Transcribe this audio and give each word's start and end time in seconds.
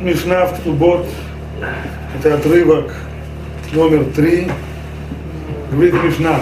Мишна 0.00 0.46
в 0.46 0.58
Ктубот, 0.58 1.06
это 2.18 2.34
отрывок 2.34 2.92
номер 3.72 4.04
три, 4.16 4.48
говорит 5.70 5.94
Мишна, 6.02 6.40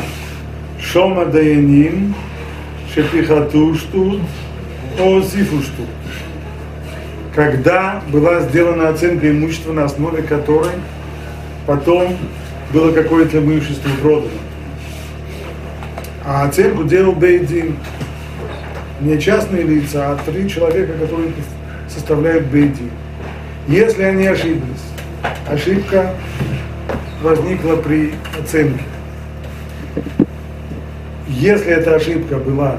Шома 0.80 1.26
Даяним, 1.26 2.14
Шепихату 2.94 3.74
штут, 3.74 4.20
Осифу 4.98 5.62
штут. 5.62 5.86
Когда 7.34 8.02
была 8.08 8.40
сделана 8.40 8.88
оценка 8.88 9.30
имущества, 9.30 9.72
на 9.72 9.84
основе 9.84 10.22
которой 10.22 10.72
потом 11.66 12.16
было 12.72 12.92
какое-то 12.92 13.38
имущество 13.38 13.90
продано. 14.02 14.30
А 16.24 16.44
оценку 16.44 16.84
делал 16.84 17.12
Бейдин 17.12 17.76
не 19.00 19.20
частные 19.20 19.62
лица, 19.62 20.12
а 20.12 20.30
три 20.30 20.48
человека, 20.48 20.94
которые 20.94 21.32
составляют 21.92 22.46
Бейдин. 22.46 22.90
Если 23.68 24.02
они 24.02 24.26
ошиблись, 24.26 24.84
ошибка 25.48 26.14
возникла 27.22 27.76
при 27.76 28.14
оценке. 28.38 28.82
Если 31.28 31.70
эта 31.70 31.96
ошибка 31.96 32.36
была 32.36 32.78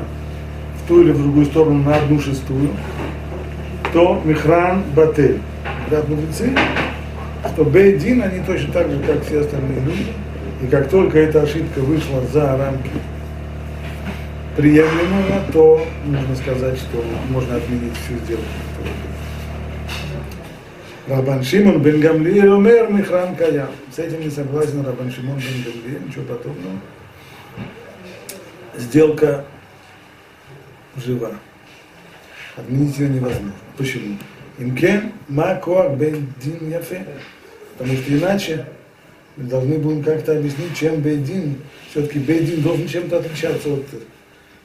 в 0.78 0.88
ту 0.88 1.02
или 1.02 1.12
в 1.12 1.22
другую 1.22 1.46
сторону 1.46 1.84
на 1.84 1.96
одну 1.96 2.20
шестую, 2.20 2.70
то 3.94 4.22
Михран 4.24 4.84
Батель. 4.96 5.40
Говорят 5.88 6.10
мудрецы, 6.10 6.52
что 7.54 7.66
Бейдин, 7.66 8.22
они 8.24 8.40
точно 8.46 8.74
так 8.74 8.90
же, 8.90 9.00
как 9.00 9.26
все 9.26 9.42
остальные 9.42 9.80
люди, 9.82 10.08
и 10.62 10.68
как 10.68 10.90
только 10.90 11.20
эта 11.20 11.42
ошибка 11.42 11.80
вышла 11.80 12.22
за 12.32 12.58
рамки 12.58 12.90
приемлемого, 14.56 15.42
то 15.52 15.86
можно 16.06 16.36
сказать, 16.36 16.78
что 16.78 17.04
можно 17.30 17.56
отменить 17.56 17.94
всю 18.06 18.18
сделку. 18.26 18.46
Рабан 21.08 21.44
Шимон 21.44 21.82
бен 21.82 22.00
Гамлиэль 22.00 22.48
умер 22.48 22.90
Михран 22.90 23.36
Каям. 23.36 23.70
С 23.94 24.00
этим 24.00 24.22
не 24.22 24.30
согласен 24.30 24.86
Рабан 24.86 25.12
Шимон 25.12 25.38
бен 25.38 25.64
Гамлиэль, 25.64 26.08
ничего 26.08 26.24
подобного. 26.26 26.80
Сделка 28.78 29.46
жива. 30.98 31.32
Отменить 32.56 32.98
ее 32.98 33.10
невозможно. 33.10 33.54
Почему? 33.78 34.18
Имкен 34.58 35.14
Макоак 35.28 35.98
бен 35.98 36.34
Дин 36.42 36.70
Яфе. 36.70 37.06
Потому 37.78 37.98
что 37.98 38.18
иначе 38.18 38.66
мы 39.38 39.46
должны 39.46 39.78
будем 39.78 40.04
как-то 40.04 40.38
объяснить, 40.38 40.78
чем 40.78 41.02
Бейдин, 41.02 41.56
все-таки 41.90 42.20
Бейдин 42.20 42.62
должен 42.62 42.88
чем-то 42.88 43.18
отличаться 43.18 43.74
от 43.74 43.86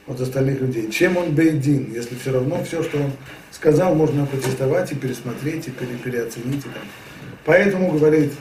от 0.07 0.21
остальных 0.21 0.61
людей. 0.61 0.89
Чем 0.89 1.17
он 1.17 1.35
бейдин, 1.35 1.93
если 1.93 2.15
все 2.15 2.31
равно 2.31 2.63
все, 2.63 2.81
что 2.81 2.97
он 2.97 3.11
сказал, 3.51 3.93
можно 3.93 4.25
протестовать 4.25 4.91
и 4.91 4.95
пересмотреть, 4.95 5.67
и 5.67 5.71
пере, 5.71 5.95
переоценить. 6.03 6.65
И. 6.65 6.69
Поэтому 7.45 7.91
говорит 7.91 8.31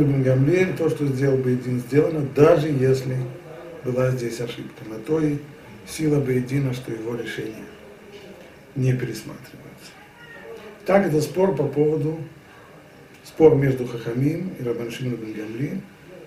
Бен 0.00 0.22
Гамлиэль, 0.22 0.76
то, 0.76 0.88
что 0.88 1.06
сделал 1.06 1.36
бейдин, 1.36 1.80
сделано, 1.80 2.26
даже 2.34 2.68
если 2.68 3.16
была 3.84 4.10
здесь 4.10 4.40
ошибка. 4.40 4.84
На 4.88 4.98
то 4.98 5.20
и 5.20 5.36
сила 5.86 6.18
бейдина, 6.18 6.72
что 6.72 6.92
его 6.92 7.14
решение 7.14 7.64
не 8.74 8.92
пересматривается. 8.92 9.92
Так 10.86 11.06
это 11.06 11.20
спор 11.20 11.54
по 11.54 11.64
поводу, 11.64 12.18
спор 13.22 13.54
между 13.54 13.86
Хахамим 13.86 14.54
и 14.58 14.62
Рабаншин 14.62 15.14
Бен 15.14 15.32
Гамлиэль 15.32 15.80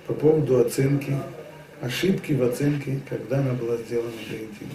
по 0.05 0.13
поводу 0.13 0.59
оценки 0.59 1.13
ошибки 1.81 2.33
в 2.33 2.43
оценке, 2.43 2.99
когда 3.09 3.39
она 3.39 3.53
была 3.53 3.77
сделана 3.77 4.11
интима. 4.29 4.71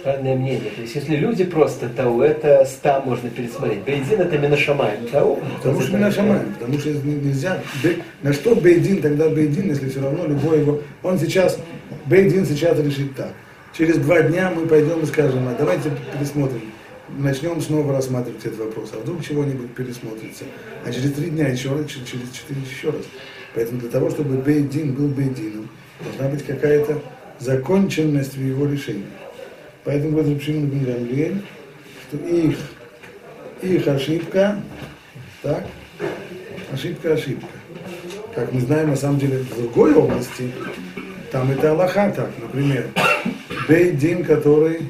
Странное 0.00 0.36
мнение. 0.36 0.70
То 0.70 0.82
есть, 0.82 0.94
если 0.96 1.16
люди 1.16 1.44
просто 1.44 1.88
тау, 1.88 2.20
это 2.20 2.62
ста 2.66 3.00
можно 3.00 3.30
пересмотреть. 3.30 3.84
Бейдин 3.84 4.20
это 4.20 4.36
Минашамаем. 4.36 5.06
Тау? 5.08 5.40
Потому 5.62 5.80
что 5.80 5.96
Минашамаем. 5.96 6.52
Потому 6.52 6.78
что 6.78 6.90
нельзя. 6.90 7.62
На 8.22 8.34
что 8.34 8.54
Бейдин 8.54 9.00
тогда 9.00 9.30
Бейдин, 9.30 9.68
если 9.68 9.88
все 9.88 10.02
равно 10.02 10.26
любой 10.26 10.60
его. 10.60 10.82
Он 11.02 11.18
сейчас, 11.18 11.58
Бейдин 12.04 12.44
сейчас 12.44 12.78
решит 12.80 13.16
так. 13.16 13.32
Через 13.72 13.96
два 13.96 14.20
дня 14.20 14.52
мы 14.54 14.66
пойдем 14.66 15.00
и 15.00 15.06
скажем, 15.06 15.48
а 15.48 15.54
давайте 15.58 15.90
пересмотрим. 16.12 16.60
Начнем 17.08 17.60
снова 17.62 17.94
рассматривать 17.94 18.44
этот 18.44 18.58
вопрос. 18.58 18.90
А 18.92 18.98
вдруг 18.98 19.24
чего-нибудь 19.24 19.74
пересмотрится. 19.74 20.44
А 20.84 20.92
через 20.92 21.12
три 21.12 21.30
дня 21.30 21.48
еще 21.48 21.70
раз, 21.70 21.86
через 21.86 22.30
четыре 22.30 22.60
еще 22.60 22.90
раз. 22.90 23.04
Поэтому 23.54 23.80
для 23.80 23.90
того, 23.90 24.10
чтобы 24.10 24.36
Бейдин 24.38 24.94
был 24.94 25.08
Бейдином, 25.08 25.68
должна 26.02 26.28
быть 26.28 26.44
какая-то 26.44 27.00
законченность 27.38 28.36
в 28.36 28.44
его 28.44 28.66
решении. 28.66 29.04
Поэтому 29.84 30.12
говорит 30.12 30.42
Шимон 30.42 30.66
бен 30.66 30.84
Гамлиэль, 30.84 31.42
что 32.08 32.16
их, 32.16 32.58
их 33.62 33.86
ошибка, 33.86 34.60
так, 35.42 35.66
ошибка, 36.72 37.12
ошибка. 37.12 37.46
Как 38.34 38.52
мы 38.52 38.60
знаем, 38.60 38.90
на 38.90 38.96
самом 38.96 39.18
деле, 39.18 39.38
в 39.38 39.56
другой 39.56 39.94
области, 39.94 40.50
там 41.30 41.50
это 41.50 41.70
Аллаха 41.70 42.12
так, 42.14 42.30
например, 42.40 42.88
Бейдин, 43.68 44.24
который 44.24 44.88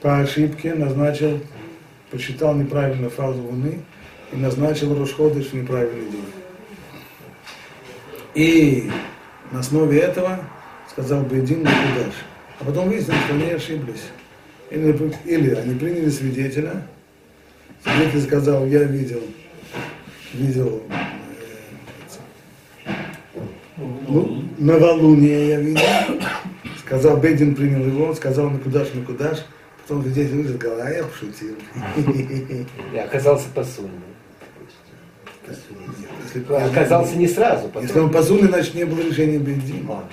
по 0.00 0.18
ошибке 0.18 0.74
назначил, 0.74 1.40
посчитал 2.10 2.54
неправильно 2.54 3.10
фазу 3.10 3.42
Луны 3.42 3.80
и 4.32 4.36
назначил 4.36 4.98
Рошходыш 4.98 5.46
в 5.46 5.54
неправильный 5.54 6.10
день. 6.10 6.43
И 8.34 8.90
на 9.52 9.60
основе 9.60 10.00
этого 10.00 10.40
сказал 10.90 11.22
Бейдин 11.22 11.62
Накудаш. 11.62 12.14
А 12.60 12.64
потом 12.64 12.88
выяснилось, 12.88 13.22
что 13.24 13.34
они 13.34 13.50
ошиблись. 13.50 14.04
Или, 14.70 15.12
или 15.24 15.54
они 15.54 15.78
приняли 15.78 16.08
свидетеля, 16.08 16.86
свидетель 17.82 18.22
сказал, 18.22 18.66
я 18.66 18.84
видел, 18.84 19.22
видел 20.32 20.82
ну, 23.76 24.44
новолуние 24.58 25.48
я 25.48 25.60
видел, 25.60 25.82
сказал, 26.78 27.16
Бейдин 27.16 27.54
принял 27.54 27.84
его, 27.84 28.14
сказал 28.14 28.50
Накудаш, 28.50 28.88
Накудаш, 28.94 29.44
потом 29.82 30.02
свидетель 30.04 30.36
вышел, 30.36 30.56
сказал, 30.56 30.80
а 30.80 30.90
я 30.90 31.04
пошутил. 31.04 31.56
И 32.92 32.98
оказался 32.98 33.48
посульным. 33.54 34.02
Если 36.34 36.52
оказался 36.52 37.16
не 37.16 37.28
сразу. 37.28 37.68
Потом... 37.68 37.82
Если 37.82 37.98
он 37.98 38.10
позульный, 38.10 38.48
значит 38.48 38.74
не 38.74 38.84
было 38.84 39.00
решения 39.00 39.38
Бейдина. 39.38 40.04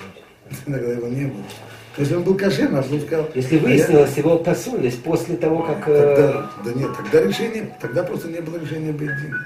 Иногда 0.66 0.92
его 0.92 1.08
не 1.08 1.26
было. 1.26 1.42
Если 1.98 2.14
он 2.14 2.22
был 2.22 2.34
кошерным, 2.36 2.80
а 2.80 2.82
сказал... 2.82 3.28
Если 3.34 3.58
выяснилась 3.58 4.16
его 4.16 4.38
посульность 4.38 5.02
после 5.02 5.36
того, 5.36 5.62
как... 5.62 5.88
Э, 5.88 6.16
тогда, 6.16 6.50
да 6.64 6.80
нет, 6.80 6.96
тогда 6.96 7.22
решение, 7.28 7.76
тогда 7.80 8.02
просто 8.02 8.28
не 8.28 8.40
было 8.40 8.58
решения 8.58 8.92
Бейдина. 8.92 9.38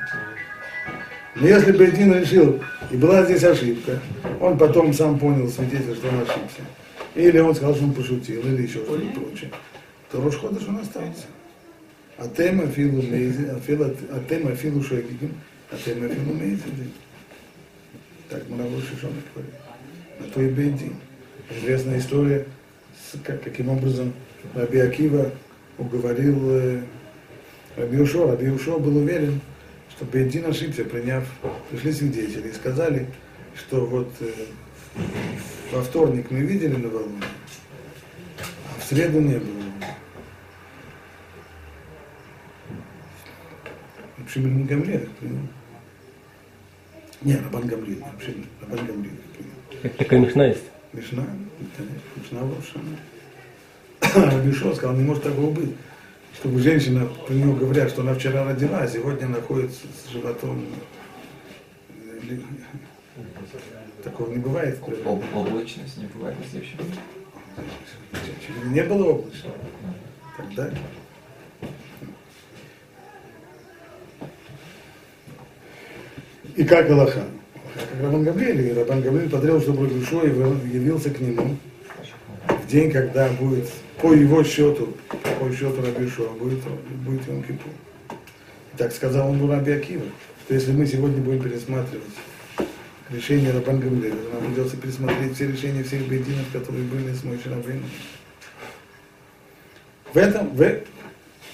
Но 1.35 1.47
если 1.47 1.73
Бейдин 1.73 2.15
решил, 2.15 2.61
и 2.91 2.97
была 2.97 3.25
здесь 3.25 3.45
ошибка, 3.45 4.01
он 4.41 4.57
потом 4.57 4.93
сам 4.95 5.19
понял, 5.19 5.49
свидетель, 5.49 5.95
что 5.97 6.09
он 6.09 6.23
ошибся, 6.23 6.63
или 7.15 7.39
он 7.39 7.55
сказал, 7.55 7.75
что 7.75 7.85
он 7.85 7.93
пошутил, 7.93 8.41
или 8.41 8.63
еще 8.63 8.85
что-то 8.85 9.21
прочее, 9.21 9.51
то 10.11 10.21
Рошходыш 10.21 10.63
он 10.69 10.79
остался. 10.79 11.27
А 12.17 12.27
тема 12.29 12.67
филу 12.69 13.03
мейзи, 13.03 13.51
а 13.51 14.21
тема 14.29 14.55
филу 14.55 14.83
шегигим, 14.83 15.35
а 15.71 15.77
ты 15.77 15.95
мы 15.95 16.09
фильм 16.09 16.31
умеете 16.31 16.65
Так 18.29 18.49
мы 18.49 18.57
на 18.57 18.81
Шишона 18.81 19.15
говорим. 19.35 19.53
На 20.21 20.27
то 20.29 20.41
и 20.41 20.49
Бейдин. 20.49 20.97
Известная 21.51 21.99
история, 21.99 22.47
как, 23.25 23.43
каким 23.43 23.69
образом 23.69 24.13
Раби 24.55 24.79
Акива 24.79 25.31
уговорил 25.79 26.39
э, 26.51 26.83
Раби 27.77 28.01
Ушо. 28.01 28.31
Раби 28.31 28.49
Ушо 28.49 28.79
был 28.79 28.97
уверен, 28.97 29.41
что 29.91 30.05
Бейдин 30.05 30.47
ошибся, 30.47 30.85
приняв, 30.85 31.25
пришли 31.71 31.93
свидетели 31.93 32.49
и 32.49 32.53
сказали, 32.53 33.07
что 33.55 33.87
вот 33.87 34.13
э, 34.21 34.33
во 35.73 35.83
вторник 35.83 36.31
мы 36.31 36.41
видели 36.41 36.77
новолуние, 36.77 37.23
а 38.39 38.81
в 38.81 38.85
среду 38.85 39.21
не 39.21 39.39
было. 39.39 39.67
Шимон 44.29 44.65
Гамлех 44.65 45.09
принял. 45.13 45.49
Не, 47.27 47.35
Рабан 47.39 47.67
Гамлин, 47.67 47.99
вообще 48.13 48.37
Рабан 48.61 48.87
Гамлин 48.87 49.19
принял. 49.35 49.97
Такая 49.99 50.21
мишна 50.21 50.47
есть? 50.47 50.63
Мишна, 50.93 51.25
конечно, 51.77 52.01
мишна 52.15 52.41
Рошана. 54.01 54.31
Рабишо 54.33 54.73
сказал, 54.77 54.95
не 54.95 55.03
может 55.03 55.25
такого 55.25 55.51
быть, 55.51 55.71
чтобы 56.35 56.61
женщина, 56.61 57.05
про 57.27 57.35
нее 57.35 57.53
говорят, 57.53 57.91
что 57.91 58.03
она 58.03 58.15
вчера 58.15 58.45
родила, 58.45 58.79
а 58.79 58.87
сегодня 58.87 59.27
находится 59.27 59.87
с 59.89 60.09
животом. 60.13 60.67
Такого 64.05 64.31
не 64.31 64.39
бывает. 64.39 64.79
Об, 65.05 65.25
облачность 65.35 65.97
не 65.97 66.07
бывает 66.07 66.37
в 66.39 66.49
следующем 66.49 66.79
Не 68.73 68.85
было 68.85 69.05
облачно. 69.05 69.51
Тогда 70.37 70.71
И 76.57 76.65
как 76.65 76.89
Галаха? 76.89 77.25
Как 77.75 78.03
Рабан 78.03 78.25
Гавриэль, 78.25 78.69
и 78.69 78.73
Рабан 78.73 79.03
Гавриэль 79.03 79.29
потребовал, 79.29 79.61
чтобы 79.61 79.87
Рагушой 79.87 80.31
явился 80.31 81.11
к 81.11 81.21
нему 81.21 81.57
в 82.49 82.67
день, 82.67 82.91
когда 82.91 83.29
будет 83.29 83.69
по 84.01 84.15
его 84.15 84.43
счету 84.43 84.95
по 85.39 85.53
счету 85.53 85.83
Рабишуа 85.83 86.29
будет, 86.31 86.61
будет 87.05 87.27
Йом 87.29 87.43
Кипур. 87.43 87.73
Так 88.79 88.93
сказал 88.93 89.31
он 89.31 89.51
Раби 89.51 89.73
Акива, 89.73 90.05
что 90.45 90.55
если 90.55 90.73
мы 90.73 90.87
сегодня 90.87 91.19
будем 91.19 91.43
пересматривать 91.43 92.05
решение 93.11 93.53
Рабан 93.53 93.81
Гамлеля, 93.81 94.15
нам 94.33 94.47
придется 94.47 94.77
пересмотреть 94.79 95.35
все 95.35 95.49
решения 95.49 95.83
всех 95.83 96.09
бединов, 96.09 96.47
которые 96.53 96.85
были 96.85 97.13
с 97.13 97.23
Мой 97.23 97.39
Рабейном. 97.45 97.91
В 100.13 100.17
этом, 100.17 100.57
в, 100.57 100.81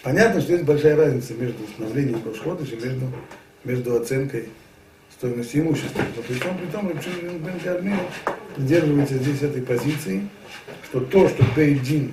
понятно, 0.02 0.40
что 0.40 0.52
есть 0.52 0.64
большая 0.64 0.96
разница 0.96 1.34
между 1.34 1.64
установлением 1.64 2.22
Рошходыш 2.25 2.72
и 2.72 2.76
между, 2.76 3.12
между 3.64 3.96
оценкой 3.96 4.48
стоимости 5.22 5.58
имущества. 5.58 6.02
Но 6.16 6.22
при 6.22 6.34
том, 6.34 6.58
при 6.58 6.66
том, 6.66 6.88
Рабшин 6.88 7.40
здесь 9.14 9.42
этой 9.42 9.62
позиции, 9.62 10.28
что 10.86 10.98
то, 11.00 11.28
что 11.28 11.44
Бейдин 11.54 12.10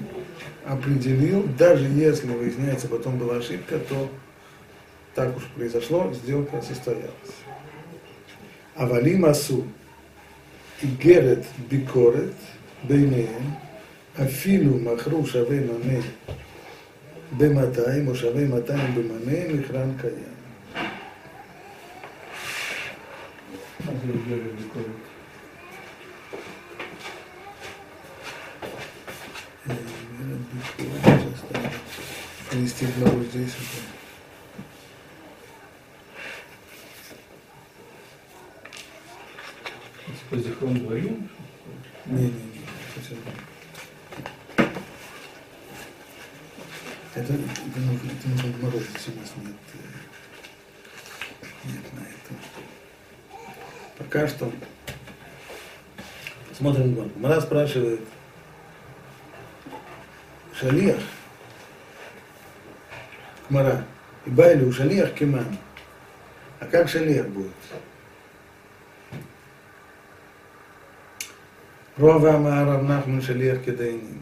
определил, 0.63 1.43
даже 1.57 1.85
если 1.85 2.27
выясняется 2.27 2.87
потом 2.87 3.17
была 3.17 3.37
ошибка, 3.37 3.79
то 3.79 4.11
так 5.15 5.35
уж 5.35 5.43
произошло, 5.55 6.13
сделка 6.13 6.61
состоялась. 6.61 7.09
Авалим 8.75 9.25
Асу 9.25 9.65
и 10.83 10.85
Герет 10.85 11.45
Бикорет 11.69 12.35
Бейнеем 12.83 13.55
Афилу 14.17 14.77
Махру 14.77 15.25
Шаве 15.25 15.61
Маме 15.61 16.03
Бематаем, 17.31 18.07
Ушаве 18.07 18.45
Матаем 18.47 18.93
Бемаме 18.93 19.47
Михран 19.49 19.97
Каям. 19.97 20.28
Листы 32.51 32.85
главы 32.97 33.25
здесь. 33.25 33.55
По 40.29 40.37
зихром 40.37 40.77
двоим? 40.77 41.29
Не, 42.05 42.23
не, 42.23 42.29
не. 42.29 42.61
Это, 47.15 47.23
это, 47.23 47.33
это, 47.33 47.33
это, 47.33 47.79
нет, 47.79 48.03
нет, 48.03 48.13
это, 48.13 48.37
это, 48.37 48.49
это, 48.49 48.77
это, 48.77 48.79
это, 48.79 48.89
это, 48.89 49.09
это, 49.09 49.19
это, 49.19 49.39
это, 49.39 49.75
это, 50.11 50.45
это, 51.65 51.87
это, 51.89 51.95
это, 51.95 52.59
Пока 53.99 54.27
что 54.27 54.51
смотрим 56.57 56.95
Гон. 56.95 57.11
Мара 57.17 57.39
спрашивает, 57.41 58.01
Шалиях, 60.53 60.99
Мара, 63.49 63.85
и 64.25 64.29
Байли 64.29 64.65
у 64.65 64.71
Шалиях 64.71 65.13
Кеман. 65.13 65.57
А 66.59 66.65
как 66.65 66.89
Шалиях 66.89 67.27
будет? 67.27 67.51
Рова 71.97 72.35
Амара 72.35 72.81
Нахман 72.81 73.21
Шалиях 73.21 73.63
Кедайнин. 73.63 74.21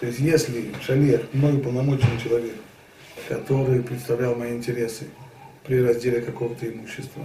То 0.00 0.06
есть 0.06 0.20
если 0.20 0.72
Шалиях, 0.84 1.22
мой 1.32 1.58
полномоченный 1.58 2.20
человек, 2.20 2.54
который 3.28 3.82
представлял 3.82 4.34
мои 4.34 4.56
интересы 4.56 5.08
при 5.64 5.80
разделе 5.80 6.20
какого-то 6.20 6.68
имущества, 6.68 7.24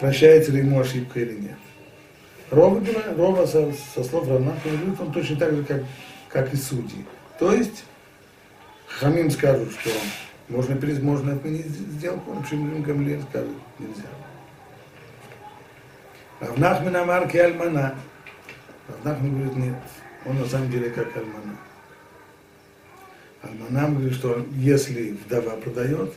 прощается 0.00 0.52
ли 0.52 0.58
ему 0.60 0.80
ошибка 0.80 1.20
или 1.20 1.34
нет. 1.34 1.56
Рова, 2.50 2.80
Рова 3.16 3.46
со, 3.46 3.72
со 3.94 4.04
слов 4.04 4.28
Равнахмана 4.28 4.78
говорит, 4.78 5.00
он 5.00 5.12
точно 5.12 5.36
так 5.36 5.54
же, 5.54 5.64
как, 5.64 5.82
как 6.28 6.52
и 6.54 6.56
судьи. 6.56 7.04
То 7.38 7.52
есть 7.52 7.84
Хамим 8.86 9.30
скажут, 9.30 9.72
что 9.72 9.90
можно, 10.48 10.76
можно 11.02 11.32
отменить 11.32 11.66
сделку, 11.66 12.44
Шимрим 12.48 12.82
Гамлиэль 12.82 13.22
скажет, 13.22 13.50
нельзя. 13.78 14.08
Равнахман 16.40 16.96
Амар 16.96 17.28
Альмана. 17.34 17.94
Равнахман 18.88 19.34
говорит, 19.34 19.56
нет, 19.56 19.76
он 20.24 20.38
на 20.38 20.46
самом 20.46 20.70
деле 20.70 20.90
как 20.90 21.16
Альмана. 21.16 21.56
Альмана 23.42 23.94
говорит, 23.94 24.14
что 24.14 24.46
если 24.52 25.12
вдова 25.24 25.56
продает, 25.56 26.14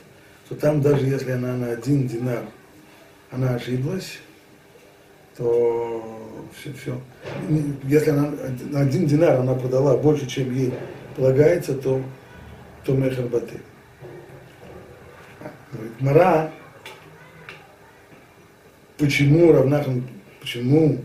то 0.48 0.54
там 0.54 0.80
даже 0.80 1.06
если 1.06 1.32
она 1.32 1.54
на 1.54 1.72
один 1.72 2.06
динар, 2.06 2.44
она 3.30 3.54
ошиблась, 3.54 4.18
то 5.36 6.20
все, 6.54 6.72
все. 6.72 7.00
Если 7.84 8.10
она 8.10 8.32
на 8.70 8.80
один 8.80 9.06
динар 9.06 9.40
она 9.40 9.54
продала 9.54 9.96
больше, 9.96 10.26
чем 10.26 10.54
ей 10.54 10.72
полагается, 11.16 11.74
то, 11.74 12.02
то 12.84 12.92
мехер 12.94 13.26
баты. 13.26 13.60
Говорит, 15.72 16.00
Мара, 16.00 16.50
почему 18.98 19.52
Равнахман, 19.52 20.04
почему 20.40 20.98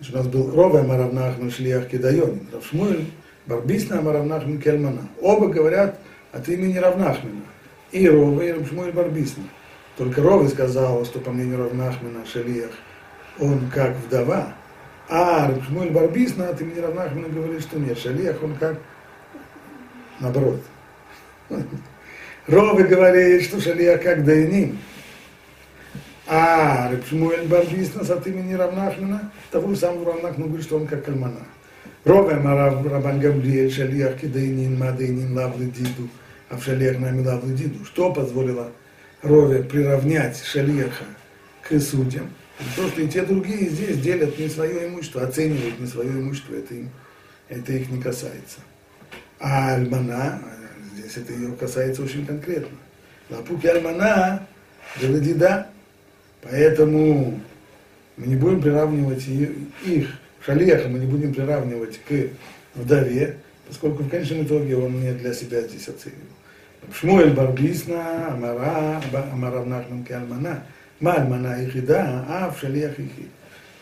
у 0.00 0.16
нас 0.16 0.26
был 0.28 0.54
Рова 0.54 0.82
Маравнахман 0.82 1.50
Шлиях 1.50 1.88
Кедайон, 1.88 2.40
Равшмуэль, 2.52 3.06
Барбисна 3.46 4.00
Маравнахман 4.00 4.60
Кельмана. 4.60 5.08
Оба 5.20 5.48
говорят 5.48 5.98
от 6.32 6.48
имени 6.48 6.78
Равнахмана. 6.78 7.42
И 7.90 8.08
Рова, 8.08 8.40
и 8.42 8.52
Равшмуэль 8.52 8.92
Барбисна. 8.92 9.44
Только 9.96 10.22
Рова 10.22 10.48
сказал, 10.48 11.04
что 11.04 11.20
по 11.20 11.30
мнению 11.30 11.58
Равнахмана 11.58 12.26
Шалиях, 12.26 12.70
он 13.38 13.70
как 13.72 13.96
вдова. 13.96 14.54
А 15.08 15.48
Равшмуэль 15.48 15.90
Барбисна 15.90 16.48
от 16.48 16.60
имени 16.60 16.80
Равнахмана 16.80 17.28
говорит, 17.28 17.60
что 17.60 17.78
нет, 17.78 17.98
Шалиях 17.98 18.42
он 18.42 18.54
как 18.56 18.78
наоборот. 20.20 20.60
Рова 22.46 22.82
говорит, 22.82 23.42
что 23.44 23.60
Шалиях 23.60 24.02
как 24.02 24.24
Дайним. 24.24 24.78
А 26.26 26.90
Рабшмуэль 26.90 27.46
Барбиснас 27.46 28.10
от 28.10 28.26
имени 28.26 28.54
Равнахмана, 28.54 29.30
того 29.50 29.74
самого 29.74 30.06
Равнахмана 30.12 30.46
говорит, 30.46 30.64
что 30.64 30.76
он 30.76 30.86
как 30.86 31.04
Кальмана. 31.04 31.40
Рове 32.04 32.34
Рабан 32.34 33.20
Гамлиэль, 33.20 33.70
Шалиях 33.70 34.18
Кидайнин, 34.18 34.78
Мадайнин, 34.78 35.34
Лавлы 35.36 35.66
Диду, 35.66 36.08
а 36.50 36.56
в 36.56 36.62
Шалиях 36.62 36.98
нами 36.98 37.22
Диду. 37.54 37.84
Что 37.84 38.12
позволило 38.12 38.70
Рове 39.24 39.62
приравнять 39.62 40.42
Шалиаха 40.42 41.04
к 41.62 41.78
судьям? 41.80 42.30
То, 42.76 42.88
что 42.88 43.00
и 43.00 43.08
те 43.08 43.22
другие 43.22 43.68
здесь 43.68 43.98
делят 43.98 44.38
не 44.38 44.48
свое 44.48 44.86
имущество, 44.86 45.26
оценивают 45.26 45.78
не 45.80 45.86
свое 45.86 46.10
имущество, 46.10 46.54
это, 46.54 46.74
им, 46.74 46.90
это 47.48 47.72
их 47.72 47.90
не 47.90 48.00
касается. 48.00 48.60
А 49.40 49.74
Альмана, 49.74 50.40
здесь 50.94 51.16
это 51.16 51.32
ее 51.32 51.52
касается 51.52 52.02
очень 52.02 52.24
конкретно. 52.24 52.76
Лапуки 53.28 53.66
Альмана, 53.66 54.46
Джавадида, 55.00 55.68
Поэтому 56.44 57.40
мы 58.16 58.26
не 58.26 58.36
будем 58.36 58.60
приравнивать 58.60 59.26
их, 59.26 60.08
шалеха 60.44 60.88
мы 60.88 60.98
не 60.98 61.06
будем 61.06 61.32
приравнивать 61.32 61.98
к 62.06 62.28
вдове, 62.74 63.38
поскольку 63.66 64.02
в 64.02 64.10
конечном 64.10 64.44
итоге 64.44 64.76
он 64.76 65.00
не 65.00 65.12
для 65.14 65.32
себя 65.32 65.62
здесь 65.62 65.88
оценивал. 65.88 66.20
Шмуэль 66.92 67.32
Барбисна, 67.32 68.28
Амара, 68.32 69.00
Амара 69.32 69.64
Нахман 69.64 70.04
Кальмана, 70.04 70.64
Мальмана 71.00 71.64
Ихида, 71.64 72.24
а 72.28 72.50
в 72.50 72.58
шалех 72.58 72.98
Ихид. 72.98 73.30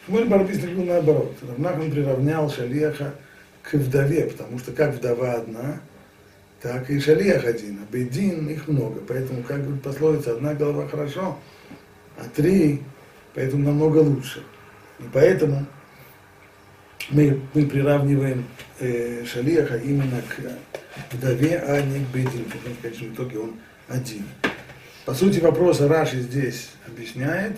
Шмуэль 0.07 0.27
Барбисна 0.27 0.69
говорил 0.69 0.85
наоборот. 0.85 1.37
Равнахман 1.43 1.91
приравнял 1.91 2.51
шалеха 2.51 3.15
к 3.63 3.75
вдове, 3.75 4.25
потому 4.27 4.59
что 4.59 4.73
как 4.73 4.95
вдова 4.95 5.35
одна, 5.35 5.81
так 6.61 6.91
и 6.91 7.01
шалех 7.01 7.45
один, 7.45 7.81
а 7.83 7.93
бедин 7.93 8.49
их 8.49 8.69
много. 8.69 9.01
Поэтому, 9.07 9.43
как 9.43 9.63
говорит 9.63 9.83
пословица, 9.83 10.33
одна 10.33 10.55
голова 10.55 10.89
хорошо, 10.89 11.39
а 12.17 12.25
три, 12.35 12.83
поэтому 13.35 13.65
намного 13.65 13.99
лучше. 13.99 14.43
И 14.99 15.05
поэтому 15.13 15.67
мы, 17.11 17.41
мы 17.55 17.67
приравниваем 17.67 18.45
э, 18.81 19.25
Шалиаха 19.25 19.77
именно 19.77 20.23
к 20.23 21.15
вдове, 21.15 21.59
а 21.59 21.81
не 21.81 22.05
к 22.05 22.09
Бедин, 22.09 22.45
потому 22.45 22.61
что 22.61 22.71
в 22.71 22.81
конечном 22.81 23.15
итоге 23.15 23.39
он 23.39 23.55
один. 23.89 24.25
По 25.05 25.15
сути 25.15 25.41
вопроса 25.41 25.89
Раши 25.89 26.21
здесь 26.21 26.71
объясняет, 26.87 27.57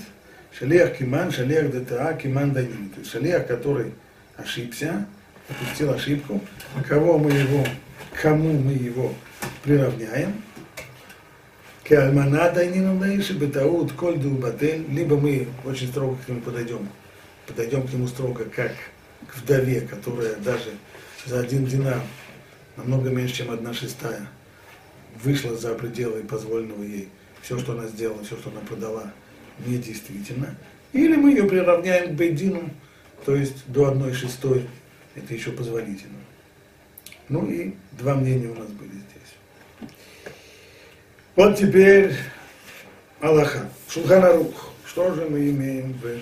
Шалиах 0.58 0.96
Киман, 0.96 1.30
Шалиах 1.30 1.70
ДТА, 1.70 2.14
Киман 2.14 2.52
Данин. 2.52 2.90
То 2.90 3.00
есть 3.00 3.12
Шалиах, 3.12 3.46
который 3.46 3.92
ошибся, 4.36 5.06
допустил 5.48 5.92
ошибку, 5.92 6.40
кого 6.88 7.18
мы 7.18 7.32
его, 7.32 7.64
кому 8.22 8.52
мы 8.52 8.72
его 8.72 9.14
приравняем, 9.62 10.42
Кальмана 11.84 12.50
дайнину 12.50 12.94
наиши 12.94 13.34
бетаут 13.34 13.92
коль 13.92 14.16
дубатель, 14.16 14.86
либо 14.88 15.18
мы 15.18 15.48
очень 15.66 15.88
строго 15.88 16.16
к 16.16 16.28
нему 16.28 16.40
подойдем, 16.40 16.88
подойдем 17.46 17.86
к 17.86 17.92
нему 17.92 18.06
строго, 18.06 18.44
как 18.44 18.72
к 19.28 19.37
вдове, 19.37 19.83
которая 19.83 20.37
даже 20.37 20.71
за 21.26 21.40
один 21.40 21.66
динар, 21.66 22.00
намного 22.76 23.11
меньше, 23.11 23.37
чем 23.37 23.50
одна 23.50 23.73
шестая, 23.73 24.28
вышла 25.23 25.57
за 25.57 25.75
пределы 25.75 26.23
позволенного 26.23 26.83
ей. 26.83 27.09
Все, 27.43 27.59
что 27.59 27.73
она 27.73 27.87
сделала, 27.87 28.23
все, 28.25 28.37
что 28.37 28.50
она 28.50 28.61
продала, 28.61 29.12
недействительно. 29.66 30.57
Или 30.93 31.16
мы 31.16 31.31
ее 31.31 31.45
приравняем 31.45 32.14
к 32.14 32.19
Бейдину, 32.19 32.71
то 33.25 33.35
есть 33.35 33.66
до 33.66 33.88
одной 33.88 34.12
шестой, 34.12 34.69
это 35.14 35.35
еще 35.35 35.50
позволительно. 35.52 36.19
Ну 37.28 37.49
и 37.49 37.75
два 37.93 38.14
мнения 38.14 38.49
у 38.49 38.54
нас 38.54 38.69
были 38.69 38.90
здесь. 38.90 39.90
Вот 41.37 41.57
теперь 41.57 42.12
Аллаха. 43.21 43.71
Шулханарух. 43.88 44.73
Что 44.87 45.14
же 45.14 45.26
мы 45.26 45.49
имеем 45.49 45.95
в 45.95 46.21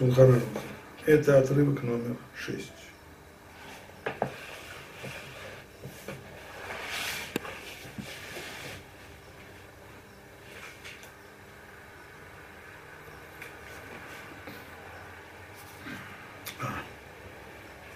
Шулханарух. 0.00 0.42
Это 1.06 1.38
отрывок 1.38 1.82
номер 1.82 2.16
шесть. 2.34 2.72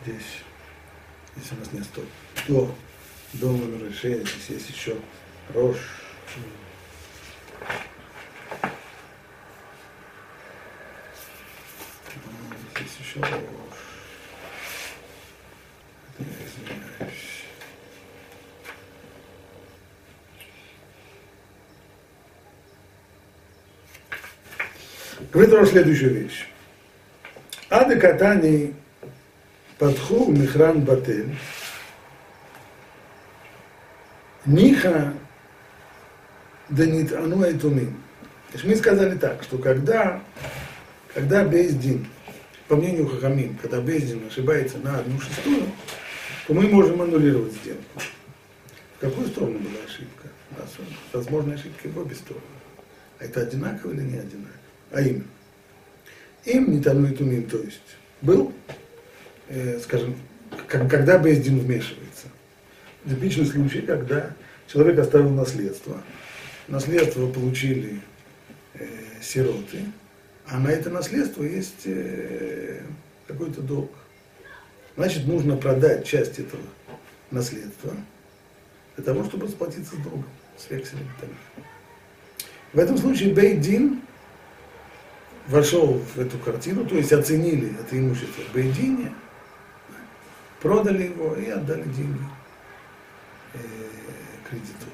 здесь, 0.04 0.42
здесь 1.36 1.52
у 1.52 1.56
нас 1.56 1.72
нет 1.72 1.84
стоп. 1.84 2.04
До, 2.48 2.74
до 3.34 3.52
номера 3.52 3.92
6, 3.92 4.02
здесь 4.02 4.48
есть 4.48 4.70
еще 4.70 4.96
рожь. 5.54 5.78
Здесь 12.76 12.96
еще 13.00 13.20
рожь. 13.20 13.30
Это 16.18 16.30
я 16.30 16.46
извиняюсь 16.46 17.44
вытворил 25.44 25.66
следующую 25.66 26.14
вещь. 26.14 26.46
Ады 27.70 27.96
Катани 27.96 28.74
Патху 29.78 30.30
Михран 30.30 30.80
Батель. 30.82 31.36
Ниха 34.46 35.14
Данит 36.68 37.12
Ану 37.12 37.42
Айтумим. 37.42 37.92
То 38.52 38.58
есть 38.58 38.64
мы 38.64 38.76
сказали 38.76 39.16
так, 39.16 39.42
что 39.42 39.58
когда, 39.58 40.22
когда 41.12 41.44
Бейздин, 41.44 42.06
по 42.68 42.76
мнению 42.76 43.08
Хахамим, 43.08 43.58
когда 43.60 43.80
Бейздин 43.80 44.26
ошибается 44.26 44.78
на 44.78 44.98
одну 44.98 45.18
шестую, 45.20 45.64
то 46.46 46.54
мы 46.54 46.68
можем 46.68 47.02
аннулировать 47.02 47.52
сделку. 47.52 48.00
В 48.96 49.00
какую 49.00 49.26
сторону 49.28 49.58
была 49.58 49.84
ошибка? 49.84 50.28
У 50.50 50.60
нас 50.60 50.70
возможны 51.12 51.54
ошибки 51.54 51.88
в 51.88 51.98
обе 51.98 52.14
стороны. 52.14 52.44
А 53.18 53.24
это 53.24 53.40
одинаково 53.40 53.92
или 53.92 54.02
не 54.02 54.18
одинаково? 54.18 54.63
А 54.94 55.00
именно, 55.00 55.24
им 56.44 56.70
не 56.70 56.80
тану 56.80 57.08
и 57.08 57.14
тумин, 57.14 57.46
то 57.46 57.58
есть 57.58 57.80
был 58.22 58.52
э, 59.48 59.80
скажем, 59.80 60.14
когда 60.68 61.18
Бездин 61.18 61.58
вмешивается. 61.58 62.28
Типичный 63.04 63.46
случай, 63.46 63.80
когда 63.80 64.30
человек 64.68 65.00
оставил 65.00 65.30
наследство. 65.30 66.00
Наследство 66.68 67.28
получили 67.30 68.00
э, 68.74 68.86
сироты, 69.20 69.80
а 70.46 70.60
на 70.60 70.68
это 70.68 70.90
наследство 70.90 71.42
есть 71.42 71.86
э, 71.86 72.80
какой-то 73.26 73.62
долг. 73.62 73.90
Значит, 74.96 75.26
нужно 75.26 75.56
продать 75.56 76.06
часть 76.06 76.38
этого 76.38 76.62
наследства 77.32 77.92
для 78.94 79.04
того, 79.04 79.24
чтобы 79.24 79.46
расплатиться 79.46 79.96
с 79.96 79.98
долгом, 79.98 80.24
с 80.56 80.70
векселем. 80.70 81.08
В 82.72 82.78
этом 82.78 82.96
случае 82.96 83.34
Бейдин 83.34 84.00
вошел 85.48 86.00
в 86.14 86.18
эту 86.18 86.38
картину, 86.38 86.84
то 86.84 86.96
есть 86.96 87.12
оценили 87.12 87.72
это 87.80 87.98
имущество 87.98 88.42
Бейдине– 88.52 89.12
продали 90.64 91.02
его 91.02 91.34
и 91.34 91.50
отдали 91.50 91.82
деньги 91.82 92.24
э, 93.52 93.58
кредитору. 94.48 94.92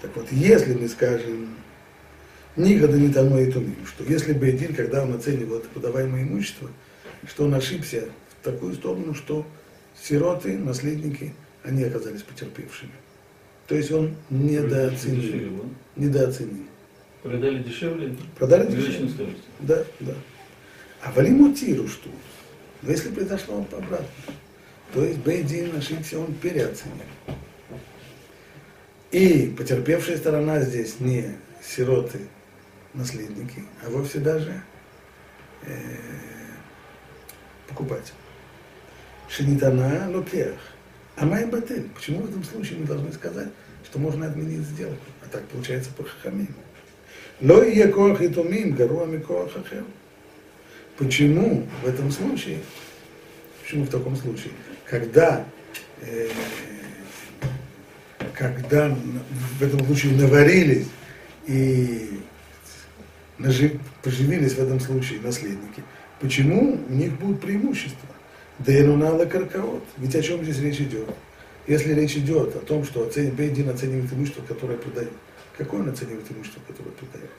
Так 0.00 0.14
вот, 0.14 0.30
если 0.30 0.74
мы 0.74 0.86
скажем, 0.86 1.56
никогда 2.54 2.96
не 2.96 3.12
тому 3.12 3.38
и 3.38 3.50
тумим, 3.50 3.84
что 3.84 4.04
если 4.04 4.34
бы 4.34 4.46
один, 4.46 4.72
когда 4.72 5.02
он 5.02 5.14
оценивал 5.14 5.58
это 5.58 5.68
подаваемое 5.70 6.22
имущество, 6.22 6.70
что 7.26 7.46
он 7.46 7.54
ошибся 7.54 8.04
в 8.40 8.44
такую 8.44 8.74
сторону, 8.74 9.14
что 9.14 9.44
сироты, 10.00 10.56
наследники, 10.56 11.34
они 11.64 11.82
оказались 11.82 12.22
потерпевшими. 12.22 12.92
То 13.66 13.74
есть 13.74 13.90
он 13.90 14.14
недооценил. 14.30 15.64
Недооценил. 15.96 16.66
Продали 17.22 17.62
дешевле? 17.62 18.16
Продали 18.38 18.70
дешевле. 18.70 19.34
Да, 19.60 19.84
да. 20.00 20.14
А 21.02 21.12
валиму 21.12 21.52
тиру 21.52 21.88
что? 21.88 22.10
Но 22.82 22.90
если 22.90 23.10
произошло 23.10 23.66
обратно, 23.72 24.06
то 24.92 25.04
есть 25.04 25.18
Бейдин 25.18 25.76
ошибся, 25.76 26.18
он 26.18 26.32
переоценил. 26.34 26.94
И 29.10 29.54
потерпевшая 29.56 30.16
сторона 30.16 30.60
здесь 30.60 31.00
не 31.00 31.36
сироты, 31.62 32.20
наследники, 32.94 33.64
а 33.84 33.90
вовсе 33.90 34.18
даже 34.18 34.62
э, 35.62 35.72
покупатель. 37.68 38.14
Шинитана 39.28 40.10
локех. 40.10 40.54
А 41.16 41.26
май 41.26 41.46
батель. 41.46 41.88
Почему 41.94 42.20
в 42.22 42.30
этом 42.30 42.44
случае 42.44 42.78
мы 42.78 42.86
должны 42.86 43.12
сказать, 43.12 43.48
что 43.84 43.98
можно 43.98 44.26
отменить 44.26 44.60
сделку? 44.60 45.04
А 45.24 45.28
так 45.28 45.44
получается 45.48 45.90
по 45.96 46.04
хахамим. 46.04 46.54
Ло 47.40 47.62
и 47.62 47.76
якоах 47.78 48.20
и 48.20 48.28
тумим, 48.28 48.74
гаруа 48.74 49.06
микоах 49.06 49.56
ахер. 49.56 49.84
Почему 50.96 51.66
в 51.84 51.86
этом 51.86 52.10
случае, 52.10 52.58
почему 53.62 53.84
в 53.84 53.90
таком 53.90 54.16
случае, 54.16 54.52
когда, 54.84 55.44
э, 56.00 56.28
когда 58.34 58.96
в 59.58 59.62
этом 59.62 59.84
случае 59.86 60.14
наварились 60.14 60.88
и 61.46 62.10
нажив, 63.38 63.80
поживились 64.02 64.54
в 64.54 64.58
этом 64.58 64.80
случае 64.80 65.20
наследники, 65.20 65.84
почему 66.20 66.80
у 66.88 66.92
них 66.92 67.12
будут 67.20 67.40
преимущества? 67.40 68.08
Да 68.58 68.72
и 68.72 68.82
надо 68.82 69.26
каркаот. 69.26 69.84
Ведь 69.98 70.16
о 70.16 70.22
чем 70.22 70.42
здесь 70.42 70.58
речь 70.58 70.80
идет? 70.80 71.08
Если 71.68 71.92
речь 71.94 72.16
идет 72.16 72.56
о 72.56 72.60
том, 72.60 72.82
что 72.84 73.06
оценивает, 73.06 73.34
Бейдин 73.34 73.68
оценивает 73.68 74.12
имущество, 74.12 74.42
которое 74.42 74.78
продает, 74.78 75.12
какое 75.58 75.82
он 75.82 75.90
оценивает 75.90 76.30
имущество, 76.30 76.60
которое 76.66 76.90
продает? 76.92 77.30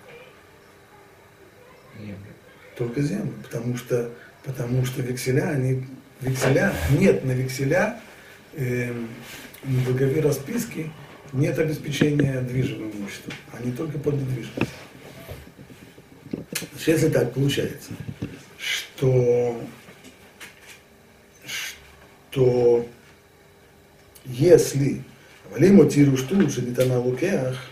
только 2.80 3.02
землю, 3.02 3.34
потому 3.44 3.76
что, 3.76 4.10
потому 4.44 4.86
что 4.86 5.02
векселя, 5.02 5.50
они, 5.50 5.84
векселя, 6.22 6.74
нет 6.98 7.26
на 7.26 7.32
векселя, 7.32 8.00
э, 8.54 8.94
договоре 9.64 10.22
расписки 10.22 10.90
нет 11.34 11.60
обеспечения 11.60 12.42
движимым 12.42 12.92
имуществом, 12.92 13.34
они 13.52 13.72
только 13.74 14.00
под 14.00 14.16
недвижимость. 14.16 14.72
Если 16.88 17.10
так 17.10 17.34
получается, 17.34 17.92
что, 18.58 19.62
что 21.46 22.88
если 24.26 25.04
Валиму 25.52 25.86
тиру 25.86 26.16
штут, 26.18 26.54
шедитана 26.54 27.00
лукеах, 27.00 27.70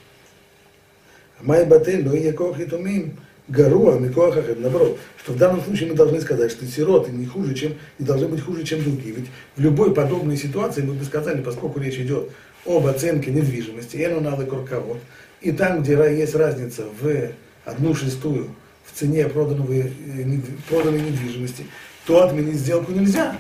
май 1.41 1.65
и 1.65 2.23
якох 2.23 2.59
и 2.59 2.65
тумим, 2.65 3.13
Гаруа, 3.47 3.97
Микоахахем, 3.97 4.61
наоборот, 4.61 4.99
что 5.23 5.31
в 5.31 5.37
данном 5.37 5.61
случае 5.61 5.89
мы 5.89 5.95
должны 5.95 6.19
сказать, 6.19 6.51
что 6.51 6.65
сироты 6.65 7.11
не 7.11 7.25
хуже, 7.25 7.55
чем, 7.55 7.73
не 7.97 8.05
должны 8.05 8.27
быть 8.27 8.41
хуже, 8.43 8.65
чем 8.65 8.83
другие. 8.83 9.15
Ведь 9.15 9.27
в 9.55 9.61
любой 9.61 9.93
подобной 9.93 10.35
ситуации 10.35 10.81
мы 10.81 10.93
бы 10.93 11.05
сказали, 11.05 11.41
поскольку 11.41 11.79
речь 11.79 11.97
идет 11.97 12.29
об 12.65 12.85
оценке 12.87 13.31
недвижимости, 13.31 13.95
эну 13.97 14.19
надо 14.19 14.45
курковод, 14.45 14.97
и 15.39 15.53
там, 15.53 15.81
где 15.81 15.93
есть 15.93 16.35
разница 16.35 16.83
в 16.99 17.29
одну 17.63 17.95
шестую 17.95 18.49
в 18.83 18.97
цене 18.97 19.27
проданного, 19.29 19.71
э, 19.71 19.85
проданной 20.67 21.01
недвижимости, 21.01 21.65
то 22.05 22.23
отменить 22.23 22.55
сделку 22.55 22.91
нельзя. 22.91 23.37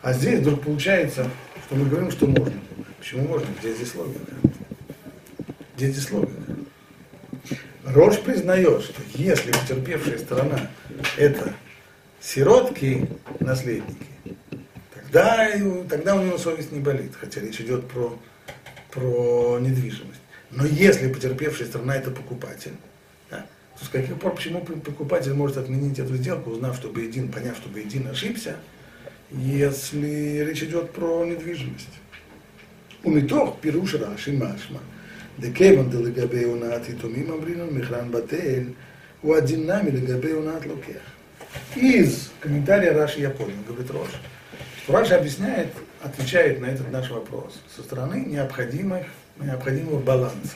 А 0.00 0.14
здесь 0.14 0.40
вдруг 0.40 0.62
получается, 0.62 1.28
что 1.66 1.76
мы 1.76 1.86
говорим, 1.86 2.10
что 2.10 2.26
можно. 2.26 2.54
Почему 2.98 3.28
можно? 3.28 3.46
Где 3.60 3.74
здесь 3.74 3.94
логика? 3.94 4.32
Где 5.76 5.90
здесь 5.90 6.10
логика? 6.10 6.32
Рош 7.84 8.20
признает, 8.20 8.82
что 8.82 9.02
если 9.14 9.50
потерпевшая 9.50 10.18
сторона 10.18 10.70
это 11.16 11.52
сиротки, 12.20 13.08
наследники, 13.40 14.06
тогда, 14.94 15.50
тогда 15.88 16.16
у 16.16 16.22
него 16.22 16.38
совесть 16.38 16.72
не 16.72 16.80
болит, 16.80 17.12
хотя 17.18 17.40
речь 17.40 17.60
идет 17.60 17.88
про, 17.88 18.16
про 18.90 19.58
недвижимость. 19.60 20.20
Но 20.50 20.64
если 20.64 21.12
потерпевшая 21.12 21.66
сторона 21.66 21.96
это 21.96 22.10
покупатель, 22.10 22.76
да, 23.30 23.46
то 23.78 23.84
с 23.84 23.88
каких 23.88 24.18
пор, 24.18 24.34
почему 24.34 24.60
покупатель 24.60 25.32
может 25.34 25.56
отменить 25.56 25.98
эту 25.98 26.16
сделку, 26.16 26.50
узнав, 26.50 26.76
что 26.76 26.88
Бейдин, 26.88 27.32
поняв, 27.32 27.56
что 27.56 27.68
Бейдин 27.68 28.06
ошибся, 28.06 28.56
если 29.30 30.44
речь 30.44 30.62
идет 30.62 30.92
про 30.92 31.24
недвижимость? 31.24 31.88
У 33.02 33.10
метох 33.10 33.60
пируш 33.60 33.94
раши 33.94 34.32
машма. 34.32 34.80
דכיוון 35.39 35.89
דלגבי 35.89 36.43
הונאת 36.43 36.89
יתומים 36.89 37.31
אמרינו 37.31 37.67
מכרן 37.71 38.11
בתל, 38.11 38.63
у 39.23 39.33
один 39.33 39.65
нами 39.65 39.89
легабе 39.89 40.35
у 40.35 40.41
лукех. 40.41 41.01
Из 41.75 42.31
комментария 42.39 42.93
Раши 42.93 43.19
я 43.19 43.29
понял, 43.29 43.55
говорит 43.67 43.89
Рош, 43.91 44.09
что 44.83 44.93
Раши 44.93 45.13
объясняет, 45.13 45.69
отвечает 46.01 46.61
на 46.61 46.67
этот 46.67 46.91
наш 46.91 47.09
вопрос 47.09 47.59
со 47.75 47.81
стороны 47.81 48.23
необходимых, 48.25 49.05
необходимого 49.39 49.99
баланса. 49.99 50.55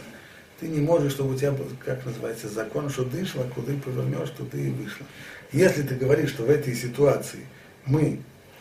Ты 0.60 0.68
не 0.68 0.80
можешь, 0.80 1.14
чтобы 1.14 1.34
у 1.34 1.38
тебя, 1.38 1.52
был, 1.52 1.66
как 1.84 2.06
называется, 2.06 2.48
закон, 2.48 2.90
что 2.90 3.04
дышло, 3.04 3.44
куда 3.56 3.74
повернешь, 3.84 4.30
туда 4.30 4.58
и 4.58 4.70
вышло. 4.70 5.06
Если 5.52 5.82
ты 5.82 5.96
говоришь, 5.96 6.30
что 6.30 6.44
в 6.44 6.50
этой 6.50 6.76
ситуации 6.76 7.40
мы 7.86 8.20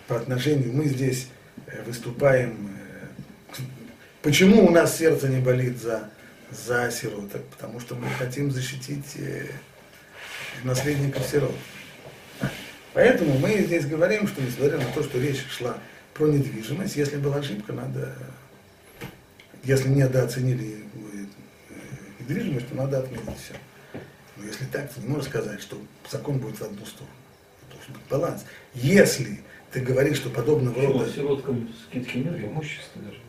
по 0.09 0.17
отношению, 0.17 0.73
мы 0.73 0.87
здесь 0.87 1.29
э, 1.67 1.83
выступаем, 1.83 2.71
э, 2.75 2.84
почему 4.26 4.66
у 4.66 4.72
нас 4.72 4.98
сердце 4.98 5.30
не 5.30 5.40
болит 5.40 5.80
за, 5.80 6.10
за 6.50 6.90
сироток? 6.90 7.44
Потому 7.52 7.80
что 7.80 7.94
мы 7.94 8.10
хотим 8.10 8.50
защитить 8.50 9.16
э, 9.18 9.46
наследников 10.64 11.24
сирот. 11.28 11.56
Поэтому 12.94 13.38
мы 13.38 13.60
здесь 13.60 13.86
говорим, 13.86 14.28
что 14.28 14.42
несмотря 14.42 14.80
на 14.80 14.92
то, 14.94 15.04
что 15.04 15.20
речь 15.20 15.46
шла 15.48 15.78
про 16.16 16.28
недвижимость, 16.28 16.96
если 16.96 17.18
была 17.18 17.38
ошибка, 17.38 17.72
надо, 17.72 18.16
если 19.64 19.90
недооценили 19.90 20.84
недвижимость, 22.20 22.70
то 22.70 22.76
надо 22.76 23.00
отменить 23.00 23.38
все. 23.44 23.54
Но 24.38 24.46
если 24.46 24.66
так, 24.66 24.92
ты 24.92 25.02
не 25.02 25.08
можешь 25.08 25.30
сказать, 25.30 25.62
что 25.62 25.78
закон 26.10 26.40
будет 26.40 26.58
в 26.58 26.64
одну 26.64 26.84
сторону. 26.86 27.14
Должен 27.72 27.94
быть 27.94 28.04
баланс. 28.10 28.44
Если 28.74 29.42
ты 29.72 29.82
говоришь, 29.82 30.18
что 30.18 30.32
подобного 30.32 30.74
Почему 30.74 31.00
рода... 31.00 31.12
сироткам 31.12 31.70
скидки 31.88 32.18
нет? 32.18 32.40
Имущество 32.40 33.02
даже. 33.04 33.20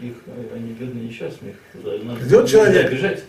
Их, 0.00 0.14
а, 0.26 0.54
они 0.54 0.72
бедные 0.72 1.08
несчастные. 1.08 1.52
их 1.52 1.56
надо- 1.74 2.20
Придет 2.20 2.42
нельзя 2.42 2.46
человек, 2.46 2.86
обижать. 2.86 3.24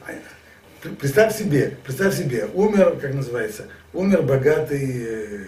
Пр- 0.81 0.93
Представь 0.95 1.35
себе, 1.37 1.77
представь 1.83 2.15
себе, 2.15 2.47
умер, 2.53 2.97
как 3.01 3.13
называется, 3.13 3.65
умер 3.93 4.21
богатый, 4.21 5.03
э, 5.07 5.45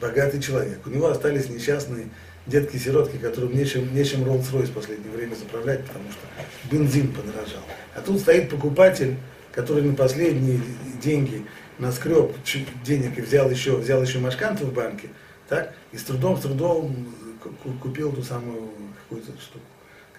богатый 0.00 0.40
человек. 0.40 0.78
У 0.86 0.90
него 0.90 1.08
остались 1.08 1.48
несчастные 1.48 2.08
детки-сиротки, 2.46 3.16
которым 3.18 3.54
нечем, 3.56 3.94
нечем 3.94 4.24
Rolls-Royce 4.24 4.66
в 4.66 4.72
последнее 4.72 5.12
время 5.12 5.34
заправлять, 5.34 5.84
потому 5.86 6.04
что 6.10 6.20
бензин 6.70 7.12
подорожал. 7.12 7.62
А 7.94 8.00
тут 8.00 8.20
стоит 8.20 8.50
покупатель, 8.50 9.16
который 9.52 9.82
на 9.84 9.94
последние 9.94 10.60
деньги 11.00 11.46
наскреб 11.78 12.32
денег 12.84 13.16
и 13.18 13.22
взял 13.22 13.48
еще, 13.50 13.76
взял 13.76 14.02
еще 14.02 14.18
машканту 14.18 14.66
в 14.66 14.72
банке, 14.74 15.08
так, 15.48 15.72
и 15.92 15.96
с 15.98 16.02
трудом, 16.02 16.36
с 16.36 16.40
трудом 16.42 17.14
ку- 17.40 17.72
купил 17.80 18.12
ту 18.12 18.22
самую 18.22 18.70
какую-то 19.02 19.30
штуку, 19.40 19.64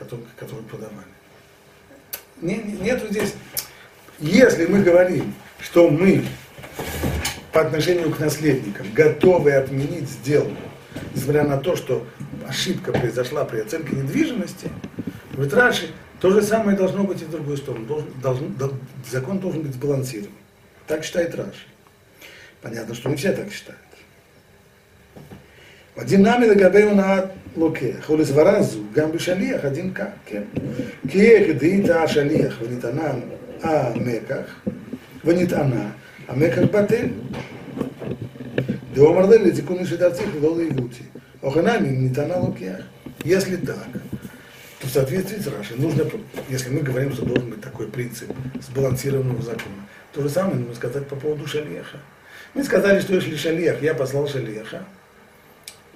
которую, 0.06 0.28
которую 0.38 0.64
продавали. 0.66 1.08
Не- 2.42 2.58
не- 2.58 2.74
нету 2.80 3.08
здесь 3.10 3.34
если 4.20 4.66
мы 4.66 4.82
говорим, 4.82 5.34
что 5.60 5.90
мы 5.90 6.24
по 7.52 7.62
отношению 7.62 8.12
к 8.12 8.20
наследникам 8.20 8.88
готовы 8.94 9.52
отменить 9.54 10.10
сделку, 10.10 10.56
несмотря 11.14 11.44
на 11.44 11.58
то, 11.58 11.76
что 11.76 12.06
ошибка 12.48 12.94
произошла 12.94 13.44
при 13.44 13.60
оценке 13.60 13.94
недвижимости, 13.96 14.70
говорит 15.34 15.54
Раши, 15.54 15.90
то 16.22 16.32
же 16.32 16.42
самое 16.42 16.78
должно 16.78 17.04
быть 17.04 17.22
и 17.22 17.26
в 17.26 17.30
другую 17.32 17.58
сторону. 17.58 17.86
Должен, 17.86 18.14
должен- 18.22 18.56
дол- 18.56 18.74
закон 19.10 19.40
должен 19.40 19.64
быть 19.64 19.74
сбалансирован. 19.74 20.32
Так 20.88 21.04
считает 21.04 21.36
Раши. 21.36 21.68
Понятно, 22.62 22.96
что 22.96 23.10
не 23.10 23.16
все 23.18 23.34
так 23.34 23.52
считают. 23.52 23.80
один 25.97 26.27
נמי 26.27 26.47
לגבי 26.47 26.83
הונאת 26.83 27.25
לוקח, 27.57 28.11
ולסברה 28.11 28.63
זו 28.63 28.79
גם 28.95 29.13
בשליח 29.13 29.65
הדין 29.65 29.93
כך, 29.95 30.05
כן? 30.27 30.43
כי 31.09 31.37
הקדית 31.37 31.91
השליח 31.91 32.59
ונטענה 32.63 33.13
המקח, 33.63 34.61
ונטענה 35.25 35.91
המקח 36.29 36.63
בטל. 36.73 37.07
דאמר 38.95 39.27
לי 39.27 39.39
לתיקון 39.39 39.79
משדרציך 39.79 40.27
ולא 40.41 40.57
לעיוותי. 40.57 41.05
אוכנמי 41.43 41.89
אם 41.89 42.07
נטענה 42.07 42.37
לוקח. 42.37 42.83
Если 43.25 43.57
так, 43.57 43.89
то 44.81 44.87
в 44.87 44.91
соответствии 44.91 45.39
с 45.39 45.47
Рашей 45.47 45.77
нужно, 45.77 46.05
если 46.49 46.71
мы 46.71 46.81
говорим, 46.81 47.13
что 47.13 47.27
должен 47.27 47.51
быть 47.51 47.61
такой 47.61 47.87
принцип 47.87 48.33
сбалансированного 48.63 49.43
закона, 49.43 49.87
то 50.13 50.23
же 50.23 50.31
самое 50.31 50.57
нужно 50.57 50.75
сказать 50.75 51.07
по 51.07 51.17
поводу 51.17 51.47
шалеха. 51.47 51.99
Мы 52.55 52.65
сказали, 52.65 53.01
что 53.01 53.15
если 53.15 53.37
шалех, 53.37 53.83
я 53.83 53.93
послал 53.95 54.27
шалеха, 54.27 54.85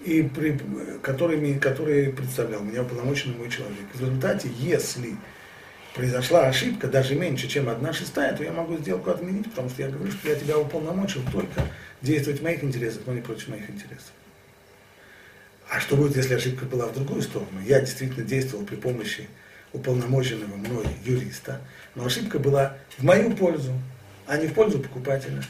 и 0.04 0.24
при, 0.24 0.60
который, 1.02 1.38
ми- 1.38 1.60
который 1.60 2.12
представлял 2.14 2.62
меня 2.62 2.84
уполномоченный 2.84 3.36
мой 3.36 3.50
человек. 3.50 3.86
В 3.94 4.00
результате, 4.02 4.50
если 4.58 5.16
произошла 5.94 6.48
ошибка, 6.48 6.88
даже 6.88 7.16
меньше, 7.16 7.48
чем 7.48 7.68
одна 7.68 7.92
шестая, 7.94 8.36
то 8.36 8.44
я 8.44 8.52
могу 8.52 8.78
сделку 8.78 9.10
отменить, 9.10 9.50
потому 9.50 9.70
что 9.70 9.82
я 9.82 9.90
говорю, 9.90 10.12
что 10.12 10.30
я 10.30 10.36
тебя 10.36 10.58
уполномочил 10.58 11.22
только 11.32 11.66
действовать 12.02 12.40
в 12.40 12.44
моих 12.44 12.64
интересах, 12.64 13.02
но 13.06 13.14
не 13.14 13.22
против 13.22 13.50
моих 13.50 13.70
интересов. 13.70 14.12
А 15.70 15.80
что 15.80 15.96
будет, 15.96 16.16
если 16.16 16.34
ошибка 16.34 16.66
была 16.66 16.88
в 16.88 16.94
другую 16.94 17.22
сторону? 17.22 17.60
Я 17.66 17.80
действительно 17.82 18.26
действовал 18.26 18.66
при 18.66 18.76
помощи 18.76 19.28
уполномоченного 19.74 20.56
мной 20.56 20.86
юриста, 21.06 21.62
но 21.94 22.06
ошибка 22.06 22.40
была 22.40 22.78
в 22.98 23.04
мою 23.04 23.36
пользу, 23.36 23.74
а 24.26 24.38
не 24.38 24.48
в 24.48 24.54
пользу 24.54 24.80
покупателя. 24.80 25.44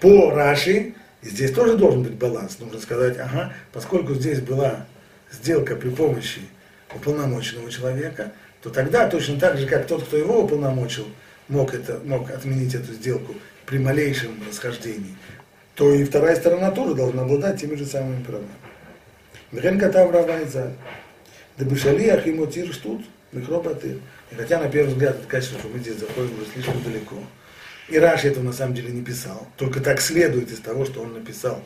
По 0.00 0.30
Раши 0.30 0.94
здесь 1.28 1.52
тоже 1.52 1.76
должен 1.76 2.02
быть 2.02 2.14
баланс. 2.14 2.58
Нужно 2.58 2.80
сказать, 2.80 3.18
ага, 3.18 3.52
поскольку 3.72 4.14
здесь 4.14 4.40
была 4.40 4.86
сделка 5.30 5.76
при 5.76 5.90
помощи 5.90 6.40
уполномоченного 6.94 7.70
человека, 7.70 8.32
то 8.62 8.70
тогда 8.70 9.08
точно 9.08 9.38
так 9.38 9.58
же, 9.58 9.66
как 9.66 9.86
тот, 9.86 10.04
кто 10.04 10.16
его 10.16 10.42
уполномочил, 10.42 11.06
мог, 11.48 11.74
это, 11.74 12.00
мог 12.04 12.30
отменить 12.30 12.74
эту 12.74 12.92
сделку 12.92 13.34
при 13.66 13.78
малейшем 13.78 14.42
расхождении, 14.48 15.16
то 15.74 15.92
и 15.92 16.04
вторая 16.04 16.36
сторона 16.36 16.70
тоже 16.70 16.94
должна 16.94 17.22
обладать 17.22 17.60
теми 17.60 17.74
же 17.74 17.86
самыми 17.86 18.22
правами. 18.22 18.48
Михен 19.52 19.78
Катав 19.78 20.12
Равайзаль. 20.12 20.72
Да 21.58 21.64
бешалиях 21.64 22.26
ему 22.26 22.46
тир 22.46 22.72
штут, 22.72 23.02
микробатыр. 23.32 23.98
И 24.30 24.34
хотя 24.34 24.60
на 24.60 24.68
первый 24.68 24.90
взгляд 24.92 25.16
это 25.16 25.26
кажется, 25.26 25.58
что 25.58 25.68
мы 25.68 25.78
здесь 25.80 25.98
заходим 25.98 26.34
уже 26.34 26.46
слишком 26.52 26.82
далеко. 26.82 27.16
И 27.90 27.98
Раши 27.98 28.28
этого 28.28 28.44
на 28.44 28.52
самом 28.52 28.74
деле 28.74 28.90
не 28.92 29.02
писал. 29.02 29.48
Только 29.56 29.80
так 29.80 30.00
следует 30.00 30.50
из 30.50 30.60
того, 30.60 30.84
что 30.84 31.02
он 31.02 31.12
написал 31.12 31.60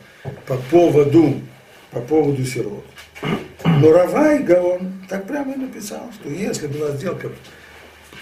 по 0.47 0.57
поводу, 0.57 1.39
по 1.91 2.01
поводу 2.01 2.43
сирот. 2.43 2.85
Но 3.63 3.91
Равай 3.91 4.39
Гаон 4.39 5.05
так 5.07 5.27
прямо 5.27 5.53
и 5.53 5.57
написал, 5.57 6.11
что 6.13 6.29
если 6.29 6.67
была 6.67 6.91
сделка, 6.91 7.29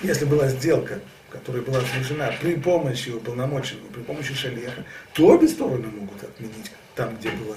если 0.01 0.25
была 0.25 0.49
сделка, 0.49 0.99
которая 1.29 1.61
была 1.61 1.79
совершена 1.81 2.31
при 2.41 2.55
помощи 2.55 3.09
уполномоченного, 3.09 3.87
при 3.87 4.01
помощи 4.01 4.33
шалеха, 4.33 4.83
то 5.13 5.27
обе 5.27 5.47
стороны 5.47 5.87
могут 5.87 6.23
отменить 6.23 6.71
там, 6.95 7.15
где 7.17 7.29
была, 7.29 7.55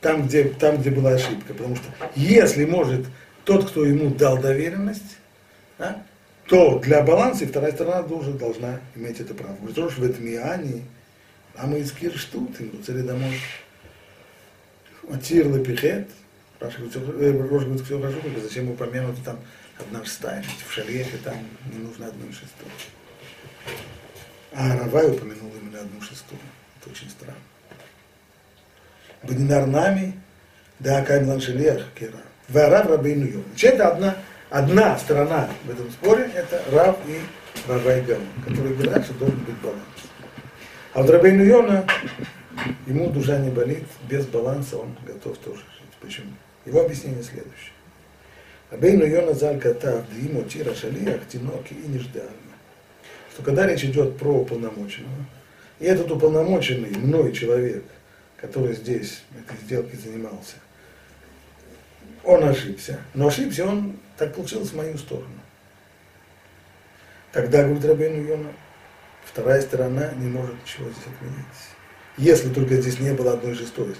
там, 0.00 0.26
где, 0.26 0.44
там, 0.44 0.76
где 0.76 0.90
была 0.90 1.12
ошибка. 1.12 1.54
Потому 1.54 1.76
что 1.76 1.86
если 2.14 2.66
может 2.66 3.06
тот, 3.44 3.70
кто 3.70 3.84
ему 3.84 4.10
дал 4.10 4.38
доверенность, 4.38 5.16
да, 5.78 6.02
то 6.48 6.78
для 6.78 7.02
баланса 7.02 7.44
и 7.44 7.46
вторая 7.46 7.72
сторона 7.72 8.02
тоже 8.02 8.32
должна 8.32 8.80
иметь 8.96 9.20
это 9.20 9.34
право. 9.34 9.54
Говорит, 9.56 9.92
что 9.92 10.00
в 10.00 10.04
этом 10.04 10.26
Иоанне, 10.26 10.82
а 11.54 11.66
мы 11.66 11.80
из 11.80 11.92
Кирштут, 11.92 12.58
им 12.60 12.82
цели 12.82 13.02
домой. 13.02 13.38
Атир 15.10 15.46
лепихет, 15.54 16.08
Раша 16.60 16.78
говорит, 16.78 16.96
всё- 16.96 17.20
э, 17.20 17.84
все 17.84 18.00
хорошо, 18.00 18.18
зачем 18.42 18.70
упомянуто 18.70 19.22
там 19.24 19.38
одна 19.78 20.04
шестая, 20.04 20.44
в 20.66 20.72
шалехе 20.72 21.18
там 21.18 21.36
не 21.72 21.78
нужно 21.78 22.06
одну 22.06 22.26
шестую. 22.32 22.70
А 24.52 24.76
Равай 24.76 25.10
упомянул 25.10 25.52
именно 25.60 25.80
одну 25.80 26.00
шестую. 26.00 26.40
Это 26.80 26.90
очень 26.90 27.10
странно. 27.10 27.36
Бадинар 29.22 29.66
нами, 29.66 30.18
да, 30.78 31.04
Каймлан 31.04 31.40
Шелех, 31.40 31.84
Кера. 31.94 32.18
Варав 32.48 32.86
Рабейну 32.86 33.26
Йом. 33.26 33.44
Это 33.60 33.88
одна, 33.88 34.16
одна 34.50 34.98
сторона 34.98 35.48
в 35.64 35.70
этом 35.70 35.90
споре, 35.90 36.30
это 36.34 36.62
Рав 36.72 36.96
и 37.06 37.20
Равай 37.68 38.02
Гаон, 38.02 38.22
которые 38.46 38.74
говорят, 38.74 39.04
что 39.04 39.14
должен 39.14 39.38
быть 39.40 39.56
баланс. 39.58 39.82
А 40.94 41.02
вот 41.02 41.10
Рабейну 41.10 41.44
Йона, 41.44 41.86
ему 42.86 43.10
душа 43.10 43.38
не 43.38 43.50
болит, 43.50 43.84
без 44.08 44.26
баланса 44.26 44.78
он 44.78 44.96
готов 45.06 45.36
тоже 45.38 45.58
жить. 45.58 45.96
Почему? 46.00 46.32
Его 46.64 46.84
объяснение 46.84 47.22
следующее. 47.22 47.72
Рабейну 48.70 49.06
Йона 49.06 49.34
Заль 49.34 49.58
Катав, 49.58 50.04
Диму 50.12 50.42
Тира 50.44 50.74
Шалиях, 50.74 51.26
Тиноки 51.28 51.74
и 51.74 51.88
Неждальна. 51.88 52.32
Что 53.32 53.42
когда 53.42 53.66
речь 53.66 53.84
идет 53.84 54.18
про 54.18 54.40
уполномоченного, 54.40 55.24
и 55.78 55.84
этот 55.84 56.10
уполномоченный 56.10 56.90
мной 56.90 57.32
человек, 57.32 57.84
который 58.36 58.74
здесь 58.74 59.22
этой 59.38 59.56
сделкой 59.64 59.98
занимался, 59.98 60.56
он 62.24 62.44
ошибся. 62.44 63.00
Но 63.14 63.28
ошибся 63.28 63.66
он, 63.66 63.96
так 64.18 64.34
получилось, 64.34 64.70
в 64.70 64.76
мою 64.76 64.98
сторону. 64.98 65.28
Тогда, 67.32 67.62
говорит 67.62 67.84
Рабейну 67.84 68.22
Йона, 68.22 68.52
вторая 69.24 69.62
сторона 69.62 70.12
не 70.14 70.28
может 70.28 70.54
ничего 70.62 70.90
здесь 70.90 71.04
отменить. 71.06 71.46
Если 72.16 72.52
только 72.52 72.76
здесь 72.76 72.98
не 72.98 73.12
было 73.12 73.34
одной 73.34 73.54
шестой, 73.54 73.94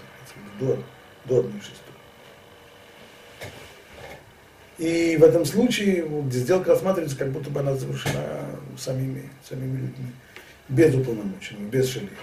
до, 0.58 0.82
до 1.26 1.40
одной 1.40 1.60
шестой. 1.60 1.94
И 4.78 5.16
в 5.16 5.24
этом 5.24 5.44
случае 5.44 6.08
сделка 6.30 6.70
рассматривается, 6.70 7.16
как 7.18 7.30
будто 7.30 7.50
бы 7.50 7.60
она 7.60 7.74
завершена 7.74 8.46
самими, 8.76 9.28
самими 9.48 9.76
людьми. 9.80 10.12
без 10.68 10.94
уполномоченного, 10.94 11.68
без 11.68 11.88
шалиха. 11.90 12.14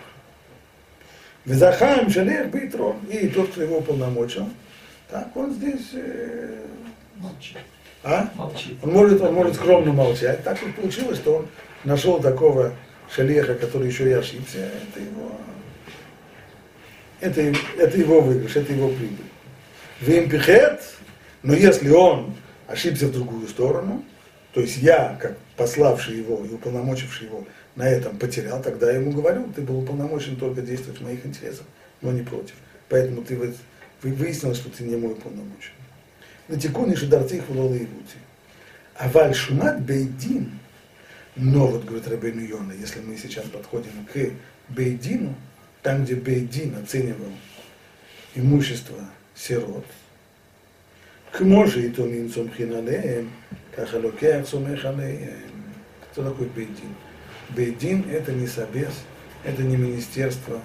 Визахаем 1.46 2.10
шалех 2.10 2.50
бейтрон. 2.50 2.98
И 3.06 3.28
тот, 3.28 3.52
кто 3.52 3.62
его 3.62 3.78
уполномочил, 3.78 4.50
так 5.10 5.36
он 5.36 5.54
здесь... 5.54 5.90
э, 5.94 6.66
Молчи. 7.18 7.56
А? 8.06 8.30
Молчи. 8.36 8.78
Он 8.84 8.92
может, 8.92 9.22
он 9.22 9.34
может 9.34 9.56
скромно 9.56 9.92
молчать. 9.92 10.44
Так 10.44 10.62
вот 10.62 10.76
получилось, 10.76 11.18
что 11.18 11.38
он 11.38 11.48
нашел 11.84 12.20
такого 12.20 12.74
шалеха, 13.14 13.56
который 13.56 13.88
еще 13.88 14.08
и 14.08 14.14
ошибся. 14.14 14.60
Это 14.60 15.00
его, 15.00 15.32
это, 17.20 17.42
это 17.78 17.98
его 17.98 18.22
выигрыш, 18.22 18.56
это 18.56 18.74
его 18.74 18.90
прибыль. 18.90 19.26
Вимпихет, 20.02 20.84
но 21.42 21.54
если 21.54 21.90
он 21.90 22.36
ошибся 22.68 23.08
в 23.08 23.12
другую 23.12 23.48
сторону, 23.48 24.04
то 24.54 24.62
есть 24.62 24.78
я, 24.78 25.18
как 25.20 25.38
пославший 25.58 26.18
его 26.18 26.46
и 26.46 26.54
уполномочивший 26.54 27.28
его, 27.28 27.46
на 27.76 27.90
этом 27.90 28.18
потерял, 28.18 28.62
тогда 28.62 28.92
я 28.92 29.00
ему 29.00 29.12
говорю, 29.12 29.52
ты 29.56 29.62
был 29.62 29.80
уполномочен 29.80 30.36
только 30.36 30.62
действовать 30.62 31.00
в 31.00 31.04
моих 31.04 31.26
интересах, 31.26 31.66
но 32.02 32.12
не 32.12 32.22
против. 32.22 32.54
Поэтому 32.88 33.24
ты 33.24 33.36
вы, 33.36 33.54
вы 34.04 34.14
выяснилось, 34.14 34.58
что 34.58 34.70
ты 34.70 34.84
не 34.84 34.96
мой 34.96 35.14
уполномоченный. 35.14 35.75
На 36.48 36.60
тикуне 36.60 36.96
шидарцих 36.96 37.48
влола 37.48 37.74
и 37.74 37.86
вути. 37.86 38.18
А 38.96 39.10
валь 39.10 39.34
шумат 39.34 39.82
бейдин, 39.82 40.52
но 41.36 41.68
вот, 41.68 41.84
говорит 41.84 42.08
Рабейну 42.08 42.42
Йона, 42.42 42.72
если 42.72 43.02
мы 43.02 43.18
сейчас 43.18 43.46
подходим 43.46 44.06
к 44.12 44.32
бейдину, 44.70 45.36
там, 45.82 46.06
где 46.06 46.16
бейдин 46.16 46.78
оценивал 46.78 47.32
имущество 48.36 48.98
сирот, 49.36 49.86
к 51.32 51.42
може 51.42 51.86
и 51.86 51.90
то 51.90 52.06
минцом 52.06 52.50
хиналеем, 52.50 53.32
как 53.76 53.94
алокех 53.94 54.48
сумех 54.48 54.86
алеем. 54.86 55.52
Кто 56.12 56.24
такой 56.24 56.48
бейдин? 56.48 56.96
Бейдин 57.50 58.10
это 58.10 58.32
не 58.32 58.48
собес, 58.48 58.94
это 59.44 59.62
не 59.62 59.76
министерство 59.76 60.62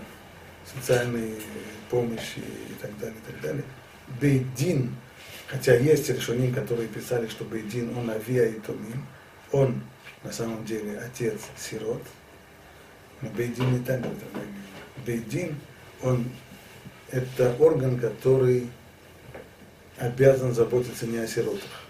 социальной 0.72 1.34
помощи 1.90 2.38
и 2.38 2.74
так 2.80 2.96
далее, 2.98 3.16
и 3.16 3.32
так 3.32 3.40
далее. 3.40 3.64
Бейдин, 4.20 4.94
хотя 5.50 5.74
есть 5.76 6.08
решения, 6.08 6.52
которые 6.52 6.88
писали, 6.88 7.26
что 7.26 7.44
Бейдин, 7.44 7.96
он 7.96 8.08
авиа 8.10 8.46
и 8.46 8.60
томим, 8.60 9.04
он 9.50 9.82
на 10.22 10.32
самом 10.32 10.64
деле 10.64 10.98
отец 10.98 11.40
сирот, 11.58 12.02
но 13.20 13.30
Бейдин 13.30 13.72
не 13.72 13.84
так 13.84 14.00
говорит. 14.00 14.54
Бейдин, 15.04 15.56
он 16.02 16.30
это 17.10 17.54
орган, 17.58 17.98
который 17.98 18.68
обязан 19.98 20.54
заботиться 20.54 21.06
не 21.06 21.18
о 21.18 21.26
сиротах, 21.26 21.84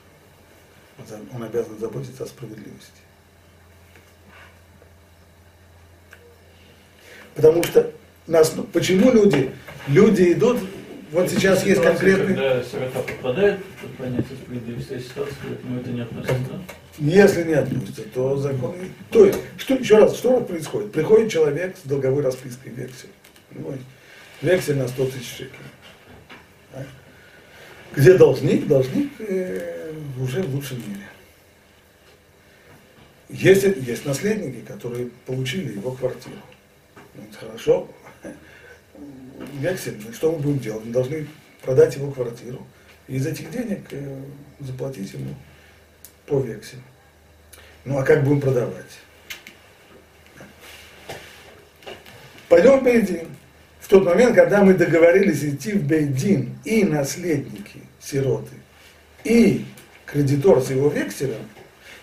он 0.98 1.06
за- 1.06 1.20
он 1.34 1.42
обязан 1.42 1.78
заботиться 1.78 2.24
о 2.24 2.26
справедливости. 2.26 2.92
Потому 7.34 7.62
что 7.62 7.92
нас, 8.26 8.54
почему 8.72 9.12
люди, 9.12 9.54
люди 9.86 10.32
идут, 10.32 10.58
вот 11.12 11.28
сейчас 11.28 11.64
есть 11.64 11.82
конкретный, 11.82 12.34
Когда 12.34 12.62
сирота 12.62 13.00
попадает 13.00 13.64
под 13.80 13.90
понятие 13.96 14.38
справедливости, 14.42 14.92
есть 14.92 15.08
ситуация, 15.08 15.34
к 15.34 15.64
нему 15.64 15.80
это 15.80 15.90
не 15.90 16.00
относится. 16.02 16.62
если 16.98 17.42
не 17.44 17.54
относится, 17.54 18.02
то 18.14 18.36
закон. 18.36 18.76
То 19.10 19.26
есть, 19.26 19.38
что, 19.56 19.74
еще 19.74 19.98
раз, 19.98 20.16
что 20.16 20.40
происходит? 20.40 20.92
Приходит 20.92 21.32
человек 21.32 21.76
с 21.76 21.86
долговой 21.86 22.22
распиской 22.22 22.72
вексель. 22.72 23.10
Понимаете? 23.48 23.84
Вексель 24.40 24.76
на 24.76 24.86
100 24.86 25.06
тысяч 25.06 25.30
шекелей. 25.30 25.50
Так? 26.72 26.86
Где 27.96 28.14
должник? 28.16 28.68
Должник 28.68 29.10
э, 29.18 29.92
уже 30.20 30.42
в 30.42 30.54
лучшем 30.54 30.78
мире. 30.78 31.08
Есть, 33.28 33.64
есть 33.64 34.04
наследники, 34.06 34.64
которые 34.64 35.10
получили 35.26 35.72
его 35.72 35.92
квартиру. 35.92 36.36
Ну, 37.14 37.22
это 37.28 37.46
хорошо. 37.46 37.88
Вексель, 39.58 40.00
ну, 40.04 40.12
что 40.12 40.32
мы 40.32 40.38
будем 40.38 40.58
делать? 40.58 40.84
Мы 40.84 40.92
должны 40.92 41.26
продать 41.62 41.96
его 41.96 42.10
квартиру 42.10 42.66
и 43.08 43.16
из 43.16 43.26
этих 43.26 43.50
денег 43.50 43.80
э, 43.90 44.22
заплатить 44.60 45.12
ему 45.12 45.34
по 46.26 46.40
векселю. 46.40 46.82
Ну 47.84 47.98
а 47.98 48.04
как 48.04 48.24
будем 48.24 48.40
продавать? 48.40 48.98
Пойдем 52.48 52.80
в 52.80 52.84
Бейдин. 52.84 53.28
В 53.80 53.88
тот 53.88 54.04
момент, 54.04 54.34
когда 54.34 54.62
мы 54.62 54.74
договорились 54.74 55.42
идти 55.42 55.72
в 55.72 55.84
Бейдин 55.84 56.56
и 56.64 56.84
наследники, 56.84 57.80
сироты, 58.00 58.54
и 59.24 59.64
кредитор 60.06 60.60
с 60.60 60.70
его 60.70 60.88
векселем, 60.88 61.48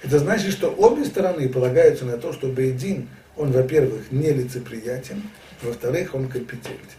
это 0.04 0.19
значит, 0.19 0.52
что 0.52 0.69
обе 0.69 1.06
стороны 1.06 1.50
полагаются 1.50 2.06
на 2.06 2.17
то, 2.17 2.34
что 2.34 2.47
Бейдин, 2.47 3.08
он, 3.36 3.52
во-первых, 3.52 4.12
нелицеприятен, 4.12 5.23
во-вторых, 5.61 6.15
он 6.15 6.27
компетентен. 6.27 6.97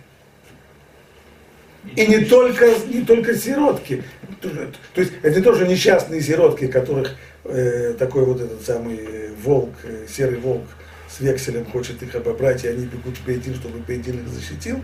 И 1.96 2.06
не 2.06 2.24
только, 2.24 2.66
не 2.86 3.02
только 3.04 3.36
сиротки. 3.36 4.02
То, 4.40 5.00
есть 5.00 5.12
это 5.22 5.42
тоже 5.42 5.66
несчастные 5.66 6.20
сиротки, 6.20 6.66
которых 6.66 7.14
э, 7.44 7.94
такой 7.98 8.24
вот 8.24 8.40
этот 8.40 8.64
самый 8.64 8.98
э, 8.98 9.30
волк, 9.42 9.74
э, 9.84 10.06
серый 10.08 10.38
волк 10.38 10.64
с 11.08 11.20
векселем 11.20 11.64
хочет 11.66 12.02
их 12.02 12.14
обобрать, 12.14 12.64
и 12.64 12.68
они 12.68 12.86
бегут 12.86 13.16
в 13.16 13.24
Бейдин, 13.24 13.54
чтобы 13.54 13.78
Бейдин 13.78 14.20
их 14.20 14.28
защитил. 14.28 14.80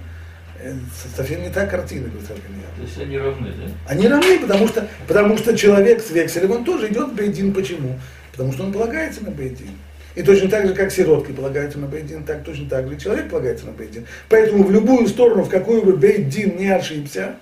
Э, 0.60 0.72
совсем 1.14 1.42
не 1.42 1.50
та 1.50 1.66
картина, 1.66 2.08
говорит. 2.08 2.28
То 2.28 2.82
есть 2.82 2.98
они 2.98 3.18
равны, 3.18 3.52
да? 3.52 3.92
Они 3.92 4.08
равны, 4.08 4.38
потому 4.38 4.68
что, 4.68 4.88
потому 5.06 5.36
что 5.36 5.56
человек 5.56 6.00
с 6.00 6.10
векселем, 6.10 6.52
он 6.52 6.64
тоже 6.64 6.88
идет 6.88 7.10
в 7.10 7.14
Бейдин. 7.14 7.52
Почему? 7.52 7.98
Потому 8.32 8.52
что 8.52 8.64
он 8.64 8.72
полагается 8.72 9.22
на 9.24 9.30
Бейдин. 9.30 9.70
И 10.14 10.22
точно 10.22 10.48
так 10.48 10.66
же, 10.68 10.74
как 10.74 10.92
сиротки 10.92 11.32
полагаются 11.32 11.78
на 11.78 11.86
Бейдин, 11.86 12.22
так 12.24 12.44
точно 12.44 12.68
так 12.68 12.88
же 12.88 12.96
человек 12.98 13.28
полагается 13.30 13.66
на 13.66 13.72
Бейдин. 13.72 14.06
Поэтому 14.28 14.62
в 14.64 14.70
любую 14.70 15.08
сторону, 15.08 15.42
в 15.42 15.48
какую 15.48 15.82
бы 15.84 15.96
Бейдин 15.96 16.56
не 16.56 16.68
ошибся, 16.68 17.34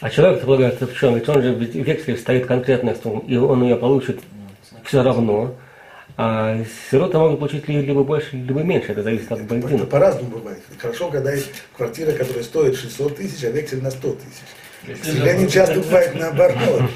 А 0.00 0.10
человек 0.10 0.40
полагается 0.42 0.86
в 0.86 0.94
чем? 0.94 1.14
Ведь 1.14 1.28
он 1.28 1.42
же 1.42 1.52
в 1.52 1.60
векселе 1.60 2.16
стоит 2.18 2.46
конкретная 2.46 2.96
сумма, 3.00 3.22
и 3.26 3.36
он 3.36 3.62
ее 3.62 3.76
получит 3.76 4.20
все 4.84 5.02
равно. 5.02 5.54
А 6.18 6.58
сироты 6.90 7.18
могут 7.18 7.38
получить 7.38 7.68
ли- 7.68 7.82
либо 7.82 8.02
больше, 8.02 8.36
либо 8.36 8.62
меньше, 8.62 8.92
это 8.92 9.02
зависит 9.02 9.30
от 9.30 9.40
это 9.40 9.48
бандина. 9.48 9.84
по-разному 9.84 10.30
бывает. 10.30 10.60
Хорошо, 10.78 11.08
когда 11.10 11.32
есть 11.32 11.50
квартира, 11.76 12.12
которая 12.12 12.42
стоит 12.42 12.76
600 12.76 13.16
тысяч, 13.16 13.44
а 13.44 13.50
вексель 13.50 13.82
на 13.82 13.90
100 13.90 14.16
тысяч. 14.16 14.98
К 15.00 15.04
сожалению, 15.04 15.48
часто 15.48 15.80
бывает 15.80 16.14
наоборот. 16.14 16.82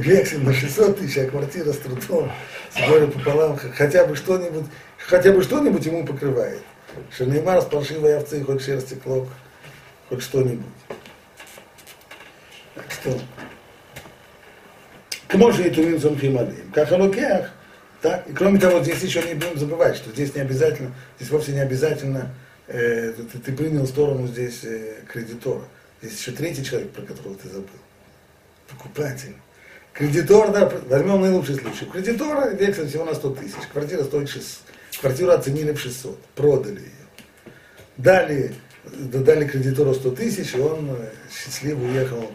Вексель 0.00 0.42
на 0.42 0.54
600 0.54 0.98
тысяч, 0.98 1.18
а 1.18 1.26
квартира 1.26 1.72
с 1.72 1.78
трудом, 1.78 2.32
с 2.74 2.88
горем 2.88 3.12
пополам, 3.12 3.58
хотя 3.76 4.06
бы 4.06 4.16
что-нибудь, 4.16 4.64
хотя 4.98 5.32
бы 5.32 5.42
что-нибудь 5.42 5.84
ему 5.84 6.06
покрывает. 6.06 6.62
Шанеймар 7.16 7.60
с 7.60 7.66
паршивой 7.66 8.16
овцы, 8.16 8.42
хоть 8.42 8.62
шерсти 8.62 8.94
клок, 8.94 9.28
хоть 10.08 10.22
что-нибудь. 10.22 10.66
Так 12.74 12.86
что, 12.90 13.20
к 15.28 15.34
може 15.34 15.68
и 15.68 15.70
тумин 15.70 15.98
зомхималим. 15.98 16.72
Как 16.74 16.90
алокеах, 16.90 17.50
так. 18.00 18.26
И 18.28 18.32
кроме 18.32 18.58
того, 18.58 18.82
здесь 18.82 19.02
еще 19.02 19.22
не 19.22 19.34
будем 19.34 19.58
забывать, 19.58 19.96
что 19.96 20.10
здесь 20.10 20.34
не 20.34 20.40
обязательно, 20.40 20.92
здесь 21.18 21.30
вовсе 21.30 21.52
не 21.52 21.60
обязательно 21.60 22.34
э, 22.66 23.12
ты, 23.12 23.38
ты 23.38 23.52
принял 23.52 23.86
сторону 23.86 24.26
здесь 24.26 24.64
э, 24.64 25.02
кредитора. 25.06 25.64
Здесь 26.00 26.18
еще 26.18 26.32
третий 26.32 26.64
человек, 26.64 26.90
про 26.92 27.02
которого 27.02 27.36
ты 27.36 27.48
забыл. 27.48 27.68
Покупатель. 28.68 29.36
Кредитор, 29.92 30.52
да, 30.52 30.70
возьмем 30.88 31.20
наилучший 31.20 31.56
случай. 31.56 31.84
У 31.84 31.90
кредитора 31.90 32.50
вексель 32.50 32.88
всего 32.88 33.04
на 33.04 33.14
100 33.14 33.30
тысяч, 33.34 33.56
квартира 33.72 34.04
стоит 34.04 34.28
600. 34.28 34.58
Квартиру 35.00 35.30
оценили 35.30 35.72
в 35.72 35.80
600, 35.80 36.18
продали 36.34 36.80
ее. 36.80 36.90
Дали, 37.96 38.54
дали 38.84 39.46
кредитору 39.46 39.94
100 39.94 40.10
тысяч, 40.12 40.54
и 40.54 40.60
он 40.60 40.90
э, 40.90 41.10
счастливо 41.30 41.84
уехал 41.84 42.30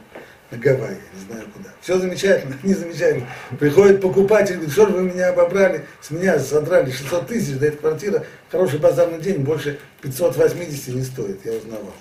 на 0.51 0.57
Гавайи, 0.57 0.97
не 1.13 1.25
знаю 1.27 1.47
куда. 1.53 1.69
Все 1.81 1.97
замечательно, 1.97 2.55
не 2.63 2.73
замечательно. 2.73 3.27
Приходит 3.59 4.01
покупатель, 4.01 4.55
говорит, 4.55 4.73
что 4.73 4.87
же 4.87 4.93
вы 4.93 5.03
меня 5.03 5.29
обобрали, 5.29 5.85
с 6.01 6.11
меня 6.11 6.39
содрали 6.39 6.91
600 6.91 7.27
тысяч, 7.27 7.57
да 7.57 7.67
эта 7.67 7.77
квартира, 7.77 8.25
хороший 8.51 8.79
базарный 8.79 9.19
день, 9.19 9.39
больше 9.39 9.79
580 10.01 10.87
не 10.95 11.03
стоит, 11.03 11.45
я 11.45 11.53
узнавал. 11.53 11.93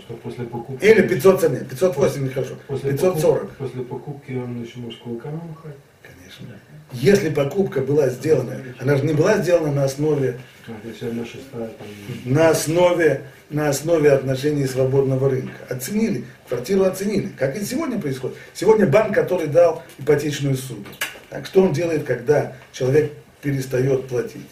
Что 0.00 0.14
после 0.14 0.44
покупки... 0.44 0.84
Или 0.84 1.02
500, 1.02 1.50
нет, 1.50 1.68
508 1.68 2.24
нехорошо, 2.24 2.54
После 2.66 2.90
540. 2.92 3.42
покуп- 3.42 3.56
После 3.58 3.82
покупки 3.82 4.32
он 4.32 4.62
еще 4.62 4.78
может 4.78 5.00
кулаками 5.00 5.36
махать. 5.48 5.76
Конечно. 6.02 6.46
Если 6.92 7.30
покупка 7.30 7.80
была 7.80 8.08
сделана, 8.08 8.56
она 8.78 8.96
же 8.96 9.04
не 9.04 9.12
была 9.12 9.38
сделана 9.38 9.72
на 9.72 9.84
основе, 9.84 10.38
шестая 10.66 11.68
там... 11.68 11.86
на 12.24 12.48
основе, 12.50 13.22
на 13.50 13.68
основе 13.68 14.12
отношений 14.12 14.66
свободного 14.66 15.30
рынка. 15.30 15.54
Оценили, 15.68 16.24
квартиру 16.48 16.84
оценили. 16.84 17.28
Как 17.36 17.56
и 17.56 17.64
сегодня 17.64 17.98
происходит. 18.00 18.36
Сегодня 18.54 18.86
банк, 18.86 19.14
который 19.14 19.48
дал 19.48 19.82
ипотечную 19.98 20.56
суду. 20.56 20.84
Так 21.30 21.46
что 21.46 21.62
он 21.62 21.72
делает, 21.72 22.04
когда 22.04 22.54
человек 22.72 23.12
перестает 23.42 24.06
платить? 24.06 24.46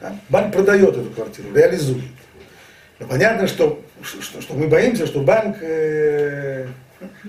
А? 0.00 0.16
Банк 0.30 0.52
продает 0.54 0.96
эту 0.96 1.10
квартиру, 1.10 1.48
реализует. 1.54 2.04
Но 3.00 3.06
понятно, 3.06 3.46
что, 3.48 3.82
что, 4.02 4.40
что 4.42 4.54
мы 4.54 4.68
боимся, 4.68 5.06
что 5.06 5.20
банк 5.20 5.56
э, 5.62 6.66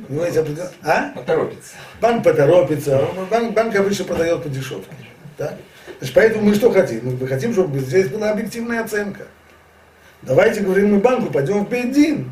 у 0.10 0.14
него 0.14 0.26
есть 0.26 0.38
определен- 0.38 0.70
А? 0.84 1.12
Поторопится. 1.16 1.74
Банк 2.02 2.24
поторопится, 2.24 3.08
банк, 3.30 3.54
банк 3.54 3.76
обычно 3.76 4.06
продает 4.06 4.44
по 4.44 4.50
дешевке. 4.50 4.92
Да? 5.38 5.58
Значит, 6.00 6.14
поэтому 6.14 6.46
мы 6.46 6.56
что 6.56 6.72
хотим? 6.72 7.18
Мы 7.20 7.28
хотим, 7.28 7.54
чтобы 7.54 7.80
здесь 7.80 8.10
была 8.10 8.32
объективная 8.32 8.84
оценка. 8.84 9.28
Давайте, 10.24 10.62
говорим 10.62 10.94
мы 10.94 11.00
банку, 11.00 11.32
пойдем 11.32 11.66
в 11.66 11.70
Бейдин. 11.70 12.30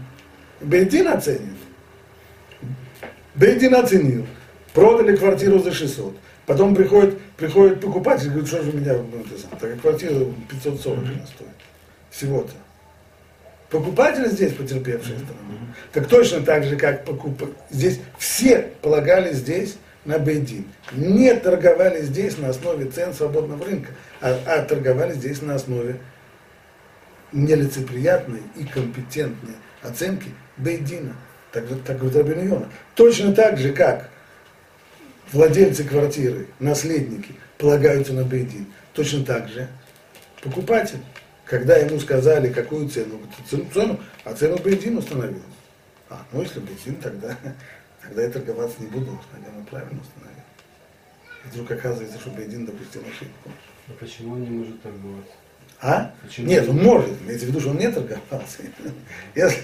Бейдин 0.62 1.08
оценит. 1.08 1.58
Бейдин 3.36 3.74
оценил. 3.74 4.28
Продали 4.74 5.16
квартиру 5.16 5.60
за 5.60 5.72
600. 5.72 6.16
Потом 6.46 6.76
приходит, 6.76 7.20
приходит 7.38 7.80
покупатель 7.80 8.28
и 8.28 8.30
говорит, 8.30 8.48
что 8.50 8.64
же 8.64 8.72
у 8.72 8.74
меня, 8.74 8.94
ну, 8.94 9.22
это 9.22 9.48
такая 9.56 9.78
квартира 9.78 10.26
540 10.50 10.98
она 11.00 11.26
стоит. 11.28 11.50
Всего-то. 12.12 12.52
Покупатель 13.70 14.28
здесь 14.28 14.54
потерпевшая 14.54 15.18
сторона. 15.18 15.50
Так 15.94 16.08
точно 16.08 16.42
так 16.42 16.64
же, 16.64 16.76
как 16.76 17.06
покуп... 17.06 17.44
здесь 17.70 18.00
все 18.18 18.70
полагали 18.82 19.34
здесь 19.34 19.78
на 20.06 20.18
бейдин. 20.18 20.66
Не 20.92 21.36
торговали 21.36 22.02
здесь 22.02 22.38
на 22.38 22.50
основе 22.50 22.86
цен 22.86 23.14
свободного 23.14 23.66
рынка, 23.66 23.92
а, 24.22 24.40
а 24.46 24.62
торговали 24.64 25.14
здесь 25.14 25.42
на 25.42 25.56
основе 25.56 26.00
нелицеприятной 27.32 28.42
и 28.56 28.64
компетентной 28.64 29.56
оценки 29.84 30.30
бейдина. 30.58 31.16
Так, 31.52 31.66
так 31.86 31.98
говорит 32.00 32.18
Рабин 32.18 32.48
Йона. 32.48 32.70
Точно 32.96 33.34
так 33.34 33.58
же, 33.58 33.72
как 33.72 34.10
владельцы 35.32 35.84
квартиры, 35.84 36.48
наследники, 36.60 37.36
полагаются 37.58 38.14
на 38.14 38.24
бейдин. 38.24 38.66
Точно 38.94 39.24
так 39.24 39.48
же 39.50 39.68
покупатель 40.42 41.00
когда 41.50 41.78
ему 41.78 42.00
сказали, 42.00 42.54
какую 42.54 42.88
цену, 42.90 43.20
цену, 43.74 44.00
а 44.24 44.34
цену 44.34 44.58
бензин 44.64 44.98
установил. 44.98 45.42
А, 46.08 46.24
ну 46.32 46.44
если 46.44 46.60
бензин, 46.60 46.96
тогда, 46.98 47.36
тогда 48.04 48.22
я 48.22 48.30
торговаться 48.30 48.76
не 48.80 48.88
буду, 48.88 49.20
наверное, 49.34 49.66
правильно 49.66 50.00
установил. 50.00 50.44
И 51.44 51.48
вдруг 51.50 51.72
оказывается, 51.72 52.20
что 52.20 52.30
бензин 52.30 52.68
допустил 52.68 53.02
ошибку. 53.02 53.50
А 53.88 53.92
почему 54.00 54.34
он 54.34 54.44
не 54.44 54.50
может 54.50 54.82
торговаться? 54.84 55.34
А? 55.82 56.14
Почему? 56.22 56.48
Нет, 56.48 56.70
он 56.70 56.78
может, 56.78 57.10
имеется 57.22 57.48
в 57.48 57.50
виду, 57.50 57.60
что 57.62 57.70
он 57.72 57.78
не 57.78 57.90
торговался. 57.90 58.60
Если, 59.36 59.64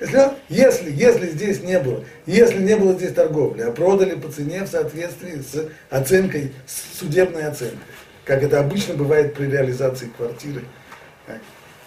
если, 0.00 0.32
если, 0.48 0.92
если 0.92 1.26
здесь 1.26 1.62
не 1.62 1.78
было, 1.78 2.04
если 2.24 2.62
не 2.62 2.74
было 2.74 2.94
здесь 2.94 3.12
торговли, 3.12 3.62
а 3.62 3.70
продали 3.70 4.14
по 4.14 4.30
цене 4.30 4.62
в 4.62 4.68
соответствии 4.68 5.42
с 5.42 5.68
оценкой, 5.90 6.52
с 6.66 6.98
судебной 6.98 7.44
оценкой, 7.44 7.78
как 8.24 8.42
это 8.42 8.60
обычно 8.60 8.94
бывает 8.94 9.34
при 9.34 9.46
реализации 9.46 10.10
квартиры, 10.16 10.62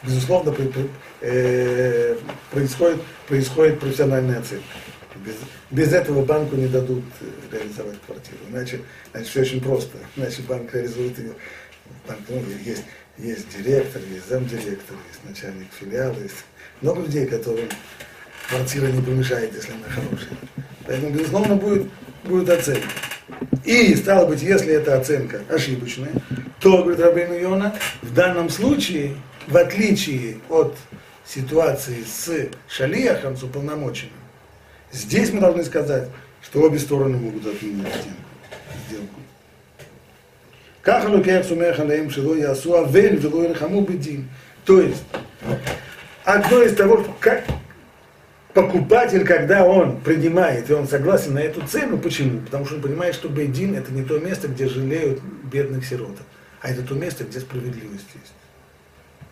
безусловно, 0.04 0.52
при- 0.52 0.68
при- 0.68 0.90
э, 1.22 2.16
происходит, 2.52 3.02
происходит 3.28 3.80
профессиональная 3.80 4.40
оценка. 4.40 4.66
Без, 5.26 5.36
без 5.72 5.94
этого 5.94 6.26
банку 6.26 6.56
не 6.56 6.68
дадут 6.68 7.04
э, 7.22 7.26
реализовать 7.56 7.98
квартиру. 8.06 8.38
Иначе, 8.50 8.82
значит, 9.12 9.30
все 9.30 9.42
очень 9.42 9.62
просто. 9.62 9.98
Иначе 10.16 10.42
банк 10.42 10.74
реализует 10.74 11.18
ее. 11.18 11.34
Банк, 12.08 12.22
ну, 12.30 12.42
есть, 12.66 12.84
есть 13.18 13.48
директор, 13.58 14.02
есть 14.12 14.28
замдиректор, 14.28 14.98
есть 15.10 15.24
начальник 15.24 15.68
филиала, 15.80 16.16
есть 16.22 16.44
много 16.82 17.02
людей, 17.02 17.26
которым 17.26 17.70
квартира 18.50 18.88
не 18.88 19.02
помешает, 19.02 19.54
если 19.54 19.72
она 19.72 19.88
хорошая. 19.88 20.38
Поэтому, 20.86 21.12
безусловно, 21.12 21.56
будет, 21.56 21.88
будет 22.26 22.50
оценка. 22.50 22.88
И, 23.64 23.96
стало 23.96 24.26
быть, 24.28 24.42
если 24.42 24.74
эта 24.74 24.98
оценка 24.98 25.42
ошибочная, 25.50 26.12
то, 26.60 26.80
говорит 26.84 27.00
Рабейну 27.00 27.36
Йона, 27.38 27.76
в 28.02 28.14
данном 28.14 28.50
случае, 28.50 29.16
в 29.48 29.58
отличие 29.58 30.38
от 30.50 30.76
ситуации 31.26 32.04
с 32.04 32.50
шалиахом, 32.68 33.38
с 33.38 33.44
уполномоченным, 33.44 34.14
здесь 34.92 35.32
мы 35.32 35.40
должны 35.40 35.64
сказать, 35.64 36.10
что 36.42 36.62
обе 36.62 36.80
стороны 36.80 37.18
могут 37.18 37.46
отменить 37.46 37.88
сделку. 38.88 39.20
Как 40.82 41.08
лукех 41.08 41.46
сумех 41.46 41.80
алеем 41.80 42.10
шило 42.10 42.36
ясу 42.36 42.76
авель 42.76 43.16
вело 43.16 43.46
ирхаму 43.46 43.82
бедин. 43.82 44.30
То 44.66 44.82
есть, 44.82 45.04
одно 46.26 46.62
из 46.62 46.76
того, 46.76 47.06
как 47.20 47.46
покупатель, 48.54 49.26
когда 49.26 49.66
он 49.66 50.02
принимает, 50.02 50.70
и 50.70 50.74
он 50.74 50.88
согласен 50.88 51.34
на 51.34 51.40
эту 51.40 51.66
цену, 51.66 51.98
почему? 51.98 52.42
Потому 52.42 52.66
что 52.66 52.76
он 52.76 52.82
понимает, 52.82 53.16
что 53.16 53.30
Бейдин 53.30 53.76
это 53.76 53.92
не 53.92 54.04
то 54.04 54.20
место, 54.20 54.48
где 54.48 54.68
жалеют 54.68 55.22
бедных 55.44 55.86
сироток, 55.86 56.26
а 56.62 56.70
это 56.70 56.82
то 56.84 56.94
место, 56.94 57.24
где 57.24 57.40
справедливость 57.40 58.08
есть. 58.14 58.34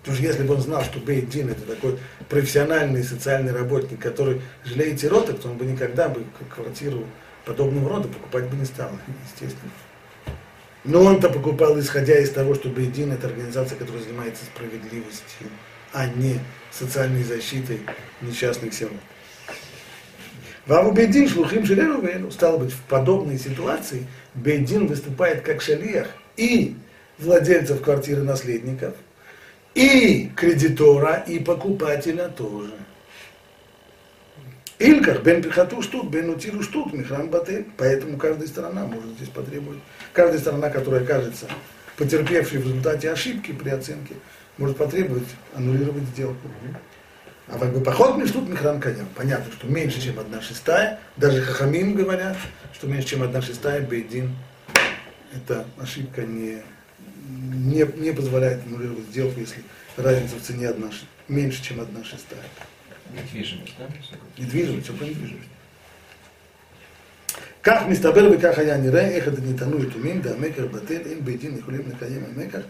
Потому 0.02 0.18
что 0.18 0.26
если 0.26 0.44
бы 0.44 0.56
он 0.56 0.62
знал, 0.62 0.84
что 0.84 1.00
Бейдин 1.00 1.50
это 1.50 1.62
такой 1.62 2.00
профессиональный 2.28 3.04
социальный 3.04 3.54
работник, 3.54 4.00
который 4.00 4.42
жалеет 4.66 5.00
сироток, 5.00 5.40
то 5.40 5.50
он 5.50 5.58
бы 5.58 5.66
никогда 5.66 6.10
бы 6.10 6.24
квартиру 6.54 7.06
подобного 7.46 7.90
рода 7.90 8.08
покупать 8.08 8.50
бы 8.50 8.58
не 8.58 8.66
стал, 8.66 8.90
естественно. 9.26 9.72
Но 10.84 11.04
он-то 11.04 11.30
покупал, 11.30 11.80
исходя 11.80 12.18
из 12.18 12.32
того, 12.32 12.56
что 12.56 12.70
Бейдин 12.70 13.12
это 13.12 13.28
организация, 13.28 13.78
которая 13.78 14.02
занимается 14.02 14.44
справедливостью, 14.46 15.48
а 15.94 16.08
не 16.08 16.40
социальной 16.72 17.24
защитой 17.24 17.82
несчастных 18.22 18.74
сирот. 18.74 18.94
Ваву 20.66 20.92
Бейдин 20.92 21.28
шлухим 21.28 21.66
шелеру 21.66 22.02
вейну. 22.02 22.32
Стало 22.32 22.58
быть, 22.58 22.72
в 22.72 22.82
подобной 22.84 23.38
ситуации 23.38 24.08
Бейдин 24.34 24.88
выступает 24.88 25.42
как 25.42 25.62
шалиях 25.62 26.08
и 26.38 26.76
владельцев 27.20 27.82
квартиры 27.82 28.24
наследников, 28.24 28.96
и 29.76 30.32
кредитора, 30.36 31.24
и 31.28 31.40
покупателя 31.40 32.30
тоже. 32.30 32.74
Илькар, 34.80 35.22
бен 35.22 35.44
пихату 35.44 35.82
штук, 35.82 36.10
бен 36.10 36.30
утиру 36.30 36.64
штук, 36.64 36.92
михрам 36.94 37.30
бате. 37.30 37.66
Поэтому 37.78 38.18
каждая 38.18 38.48
сторона 38.48 38.86
может 38.86 39.12
здесь 39.12 39.30
потребовать. 39.30 39.80
Каждая 40.12 40.40
сторона, 40.40 40.70
которая 40.70 41.04
окажется 41.04 41.48
потерпевшей 41.98 42.60
в 42.60 42.66
результате 42.66 43.12
ошибки 43.12 43.52
при 43.52 43.70
оценке, 43.70 44.16
может 44.58 44.78
потребовать 44.78 45.28
аннулировать 45.56 46.04
сделку. 46.06 46.48
А 47.48 47.60
как 47.60 47.74
бы 47.74 47.82
поход 47.82 48.18
между 48.18 48.42
михран 48.42 48.80
коня. 48.80 49.06
Понятно, 49.16 49.52
что 49.52 49.68
меньше, 49.68 50.02
чем 50.02 50.20
одна 50.20 50.42
шестая. 50.42 51.00
Даже 51.18 51.42
хахамим 51.42 51.94
говорят, 51.94 52.38
что 52.74 52.88
меньше, 52.88 53.10
чем 53.10 53.24
одна 53.24 53.42
шестая, 53.42 53.82
бейдин. 53.82 54.36
Эта 55.34 55.66
ошибка 55.78 56.24
не, 56.24 56.64
не, 57.29 57.85
не 57.97 58.13
позволяет 58.13 58.63
аннулировать 58.67 59.07
сделку, 59.11 59.41
если 59.41 59.63
разница 59.97 60.37
в 60.37 60.43
цене 60.43 60.69
одна, 60.69 60.91
ш- 60.93 61.07
меньше, 61.29 61.63
чем 61.63 61.81
одна 61.81 62.05
шестая. 62.05 62.43
Недвижимость, 63.15 63.75
да? 63.79 63.87
недвижимость, 64.39 64.85
все 64.85 64.93
про 64.95 65.05
недвижимость. 65.07 65.49
כך 67.63 67.83
מסתבר 67.89 68.31
וכך 68.33 68.59
היה 68.59 68.77
נראה, 68.77 69.09
איך 69.09 69.29
את 69.29 69.39
ניתנו 69.39 69.83
יתומים, 69.85 70.23
דהמקר 70.23 70.67
בטל, 70.67 71.01
אין 71.07 71.25
בית 71.25 71.41
דין 71.41 71.59
יכולים 71.59 71.83
לקיים 71.89 72.25
המקח, 72.25 72.61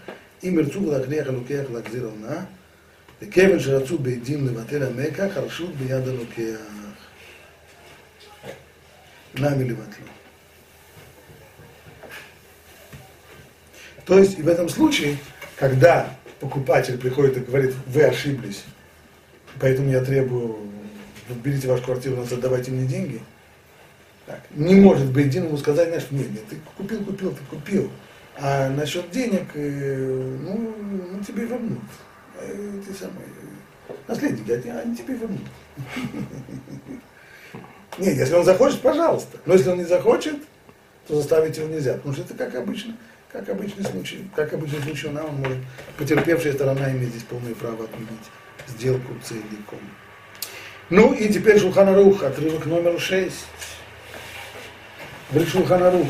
אם 0.44 0.58
ירצו 0.58 0.92
להכריח 0.92 1.26
הלוקח 1.26 1.62
להחזיר 1.74 2.04
ההונאה, 2.06 2.40
וכיוון 3.22 3.60
שרצו 3.60 3.98
בית 3.98 4.24
דין 4.24 4.46
לבטל 4.46 4.82
המקח, 4.82 5.36
הרשות 5.36 5.74
ביד 5.76 6.08
הלוקח. 6.08 6.60
נמי 9.34 9.64
לבטלו. 9.64 10.09
То 14.11 14.19
есть 14.19 14.37
и 14.37 14.41
в 14.41 14.49
этом 14.49 14.67
случае, 14.67 15.15
когда 15.55 16.09
покупатель 16.41 16.97
приходит 16.97 17.37
и 17.37 17.39
говорит, 17.39 17.73
вы 17.87 18.03
ошиблись, 18.03 18.65
поэтому 19.57 19.89
я 19.89 20.03
требую, 20.03 20.57
берите 21.41 21.69
вашу 21.69 21.85
квартиру, 21.85 22.17
назад, 22.17 22.41
давайте 22.41 22.71
мне 22.71 22.85
деньги, 22.85 23.21
так, 24.25 24.41
не 24.53 24.75
может 24.75 25.13
быть 25.13 25.33
ему 25.33 25.55
сказать, 25.55 25.87
знаешь, 25.87 26.07
нет, 26.11 26.29
нет, 26.29 26.45
ты 26.49 26.57
купил, 26.75 27.01
купил, 27.05 27.31
ты 27.31 27.55
купил, 27.55 27.89
а 28.37 28.69
насчет 28.71 29.09
денег, 29.11 29.45
э, 29.53 30.37
ну, 30.41 30.75
ну 31.13 31.23
тебе 31.23 31.45
вернут. 31.45 31.79
Э, 32.37 32.81
Ты 32.85 32.93
самый, 32.93 33.23
э, 33.87 33.93
наследники, 34.09 34.51
они, 34.51 34.71
они 34.71 34.93
тебе 34.93 35.13
вернут. 35.13 35.39
Нет, 37.97 38.17
если 38.17 38.33
он 38.33 38.43
захочет, 38.43 38.81
пожалуйста. 38.81 39.37
Но 39.45 39.53
если 39.53 39.69
он 39.69 39.77
не 39.77 39.85
захочет, 39.85 40.35
то 41.07 41.15
заставить 41.15 41.55
его 41.55 41.69
нельзя. 41.69 41.93
Потому 41.93 42.13
что 42.13 42.23
это 42.23 42.33
как 42.33 42.55
обычно, 42.55 42.97
как 43.31 43.47
обычный 43.47 43.85
случай, 43.85 44.27
как 44.35 44.51
обычный 44.53 44.81
случай 44.81 45.07
у 45.07 45.11
нас, 45.11 45.23
он 45.23 45.35
может, 45.35 45.57
потерпевшая 45.97 46.51
сторона 46.51 46.91
имеет 46.91 47.11
здесь 47.11 47.23
полное 47.23 47.55
право 47.55 47.85
отменить 47.85 48.29
сделку 48.67 49.13
целиком. 49.23 49.79
Ну 50.89 51.13
и 51.13 51.31
теперь 51.31 51.57
Шуханарух, 51.57 52.23
отрывок 52.23 52.65
номер 52.65 52.99
6. 52.99 53.33
Шулханарух. 55.49 56.07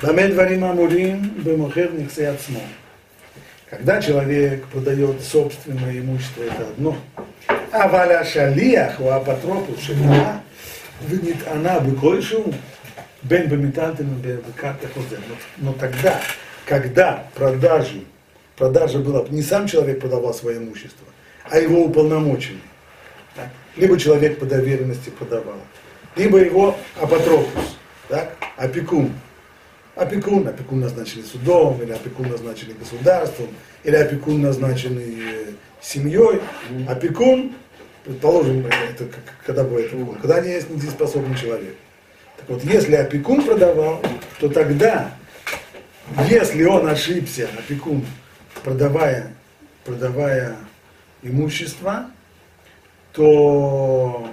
Ламед 0.00 0.34
варим 0.34 0.64
амурим 0.64 1.30
бемохер 1.38 1.92
нихсеяцмо. 1.92 2.60
Когда 3.68 4.00
человек 4.00 4.66
продает 4.66 5.22
собственное 5.22 5.98
имущество, 5.98 6.44
это 6.44 6.68
одно. 6.68 6.96
А 7.72 7.88
валя 7.88 8.24
шалиях 8.24 9.00
у 9.00 9.08
апатропу 9.08 9.76
шина, 9.80 10.42
она 11.52 11.80
бы 11.80 11.96
кольшу, 11.96 12.54
бен 13.22 13.48
бамитантен 13.48 14.08
бекарта 14.20 14.88
хозер. 14.88 15.20
Но 15.58 15.72
тогда, 15.72 16.20
когда 16.66 17.26
продажи, 17.34 18.04
продажа 18.56 18.98
была, 18.98 19.26
не 19.28 19.42
сам 19.42 19.66
человек 19.66 20.00
продавал 20.00 20.34
свое 20.34 20.58
имущество, 20.58 21.06
а 21.44 21.58
его 21.58 21.84
уполномоченный. 21.84 22.60
Так? 23.34 23.48
Либо 23.76 23.98
человек 23.98 24.38
по 24.38 24.46
доверенности 24.46 25.10
продавал, 25.10 25.58
либо 26.16 26.38
его 26.38 26.76
апотропус, 27.00 27.76
так? 28.08 28.36
опекун. 28.56 29.12
опекун, 29.96 30.46
опекун 30.46 30.80
назначенный 30.80 31.24
судом, 31.24 31.80
или 31.82 31.92
опекун 31.92 32.28
назначенный 32.28 32.74
государством, 32.74 33.48
или 33.84 33.96
опекун 33.96 34.42
назначенный 34.42 35.16
э, 35.18 35.44
семьей. 35.80 36.40
Опекун, 36.88 37.52
предположим, 38.04 38.66
это 38.66 39.08
когда 39.46 39.62
опекун, 39.62 40.16
когда 40.16 40.40
не 40.40 40.50
есть 40.50 40.68
недееспособный 40.68 41.36
человек. 41.36 41.74
Так 42.42 42.50
вот, 42.50 42.64
если 42.64 42.96
опекун 42.96 43.44
продавал, 43.44 44.02
то 44.40 44.48
тогда, 44.48 45.14
если 46.28 46.64
он 46.64 46.88
ошибся, 46.88 47.48
опекун, 47.56 48.04
продавая, 48.64 49.32
продавая 49.84 50.56
имущество, 51.22 52.10
то 53.12 54.28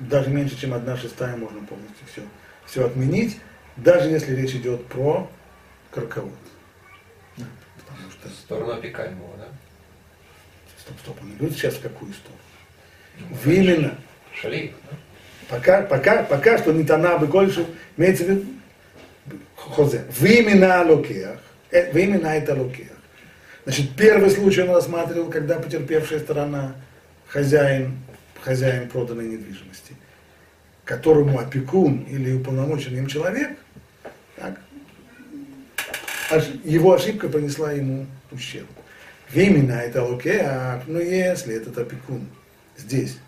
даже 0.00 0.30
меньше, 0.30 0.60
чем 0.60 0.74
одна 0.74 0.96
шестая 0.96 1.36
можно 1.36 1.64
полностью 1.64 2.06
все, 2.10 2.22
все 2.66 2.86
отменить, 2.86 3.38
даже 3.76 4.08
если 4.08 4.34
речь 4.34 4.54
идет 4.56 4.84
про 4.88 5.30
краковод. 5.92 6.32
Потому 7.36 8.10
что, 8.10 8.28
сторону 8.30 8.72
опекаемого, 8.72 9.36
да? 9.36 9.46
стоп, 10.76 10.96
стоп, 10.98 11.18
он 11.22 11.34
идет 11.34 11.52
сейчас 11.52 11.74
в 11.74 11.82
какую 11.82 12.12
сторону? 12.14 12.40
В 13.30 13.48
именно, 13.48 13.96
Шалик, 14.34 14.74
да? 14.90 14.96
Пока, 15.48 15.82
пока, 15.82 16.22
пока 16.22 16.58
что 16.58 16.72
не 16.72 16.84
тана 16.84 17.18
бы 17.18 17.26
больше, 17.26 17.66
имеется 17.96 18.24
в 18.24 18.28
виду, 18.28 18.46
хозе, 19.56 20.04
в 20.10 20.24
именно 20.24 20.82
локеях, 20.84 21.38
э, 21.70 21.92
в 21.92 21.96
именно 21.96 22.28
это 22.28 22.54
локеях. 22.54 22.90
Значит, 23.64 23.90
первый 23.96 24.30
случай 24.30 24.62
он 24.62 24.70
рассматривал, 24.70 25.30
когда 25.30 25.58
потерпевшая 25.58 26.20
сторона, 26.20 26.74
хозяин, 27.28 27.98
хозяин 28.40 28.88
проданной 28.88 29.26
недвижимости, 29.26 29.94
которому 30.84 31.38
опекун 31.38 32.02
или 32.02 32.32
уполномоченный 32.32 32.98
им 32.98 33.06
человек, 33.06 33.56
так, 34.36 34.60
его 36.64 36.94
ошибка 36.94 37.28
принесла 37.28 37.72
ему 37.72 38.06
ущерб. 38.32 38.68
Именно 39.32 39.72
это 39.72 40.02
локеях, 40.02 40.82
но 40.86 40.98
если 41.00 41.54
этот 41.54 41.78
опекун 41.78 42.26
здесь 42.76 43.18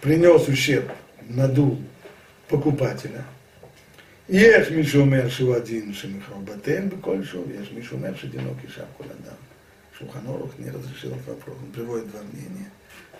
принес 0.00 0.48
ущерб, 0.48 0.90
надул 1.29 1.77
покупателя. 2.47 3.23
יש 4.29 4.69
מי 4.71 4.83
שאומר 4.85 5.29
שהוא 5.29 5.55
הדין 5.55 5.93
שמחרבתן 5.93 6.89
בכל 6.89 7.23
שוב, 7.23 7.51
יש 7.61 7.71
מי 7.71 7.83
שאומר 7.83 8.15
שדינו 8.15 8.53
כשאר 8.63 8.85
כל 8.97 9.03
אדם. 9.03 9.35
Шулхан 9.99 10.25
Орух 10.27 10.57
не 10.57 10.69
разрешил 10.69 11.11
этот 11.11 11.27
вопрос, 11.27 11.57
он 11.61 11.71
приводит 11.71 12.09
два 12.09 12.21
мнения. 12.21 12.71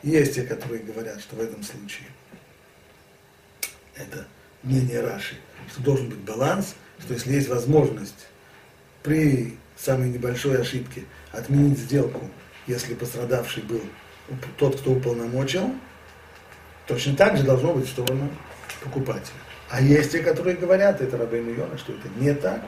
Есть 0.02 0.36
те, 0.36 0.44
которые 0.44 0.82
говорят, 0.82 1.20
что 1.20 1.36
в 1.36 1.42
этом 1.42 1.62
случае 1.62 2.08
это 3.98 4.26
мнение 4.64 5.02
Раши, 5.02 5.36
что 5.70 5.82
должен 5.82 6.08
быть 6.08 6.20
баланс, 6.20 6.76
что 7.00 7.14
если 7.14 7.34
есть 7.34 7.50
возможность 7.50 8.28
при 9.04 9.58
самой 9.76 10.10
небольшой 10.10 10.62
ошибке 10.62 11.04
отменить 11.34 11.80
сделку, 11.80 12.30
если 12.68 12.94
пострадавший 12.94 13.64
был 13.64 13.82
уп- 14.30 14.48
тот, 14.58 14.80
кто 14.80 14.92
уполномочил, 14.92 15.76
точно 16.87 17.17
так 17.17 17.37
же 17.37 17.43
должно 17.43 17.73
быть 17.73 17.87
в 17.87 17.91
сторону 17.91 18.29
покупателя. 18.83 19.35
А 19.71 19.81
есть 19.81 20.13
те, 20.13 20.21
которые 20.21 20.57
говорят, 20.57 21.01
это 21.01 21.17
Рабейн 21.17 21.49
Йона, 21.57 21.79
что 21.79 21.93
это 21.93 22.09
не 22.17 22.35
так. 22.35 22.63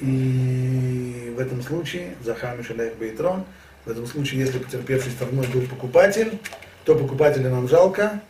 И 0.00 1.32
в 1.36 1.40
этом 1.40 1.62
случае, 1.62 2.16
Захам 2.22 2.58
Мишелех 2.58 2.96
Бейтрон, 2.96 3.44
в 3.84 3.90
этом 3.90 4.06
случае, 4.06 4.40
если 4.40 4.58
потерпевшей 4.58 5.12
стороной 5.12 5.46
был 5.48 5.62
покупатель, 5.62 6.38
то 6.84 6.94
покупателя 6.94 7.50
нам 7.50 7.68
жалко, 7.68 8.20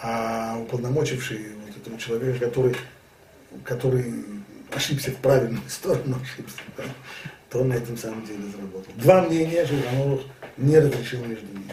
а 0.00 0.58
уполномочивший 0.60 1.52
вот 1.66 1.76
этого 1.76 1.98
человека, 1.98 2.46
который, 2.46 2.76
который 3.64 4.24
ошибся 4.74 5.10
в 5.10 5.16
правильную 5.16 5.62
сторону, 5.68 6.18
ошибся, 6.22 6.56
да, 6.76 6.84
то 7.50 7.60
он 7.60 7.68
на 7.68 7.74
этом 7.74 7.96
самом 7.96 8.24
деле 8.24 8.44
заработал. 8.50 8.92
Два 8.96 9.22
мнения 9.22 9.66
Шульханорух 9.66 10.22
не 10.56 10.78
разрешил 10.78 11.24
между 11.24 11.46
ними. 11.46 11.72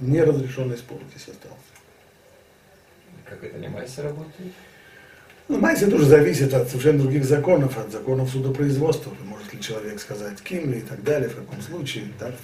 Неразрешенный 0.00 0.78
спор 0.78 1.00
здесь 1.10 1.28
остался. 1.28 1.56
Как 3.24 3.42
это 3.42 3.58
не 3.58 3.68
майся 3.68 4.02
работает? 4.02 4.52
Ну, 5.48 5.66
это 5.66 5.96
уже 5.96 6.04
зависит 6.04 6.52
от 6.52 6.68
совершенно 6.68 7.00
других 7.00 7.24
законов, 7.24 7.78
от 7.78 7.90
законов 7.90 8.30
судопроизводства. 8.30 9.12
Может 9.24 9.54
ли 9.54 9.60
человек 9.60 9.98
сказать 9.98 10.40
кимли 10.42 10.78
и 10.78 10.82
так 10.82 11.02
далее, 11.02 11.30
в 11.30 11.36
каком 11.36 11.60
случае. 11.62 12.04
Так, 12.18 12.34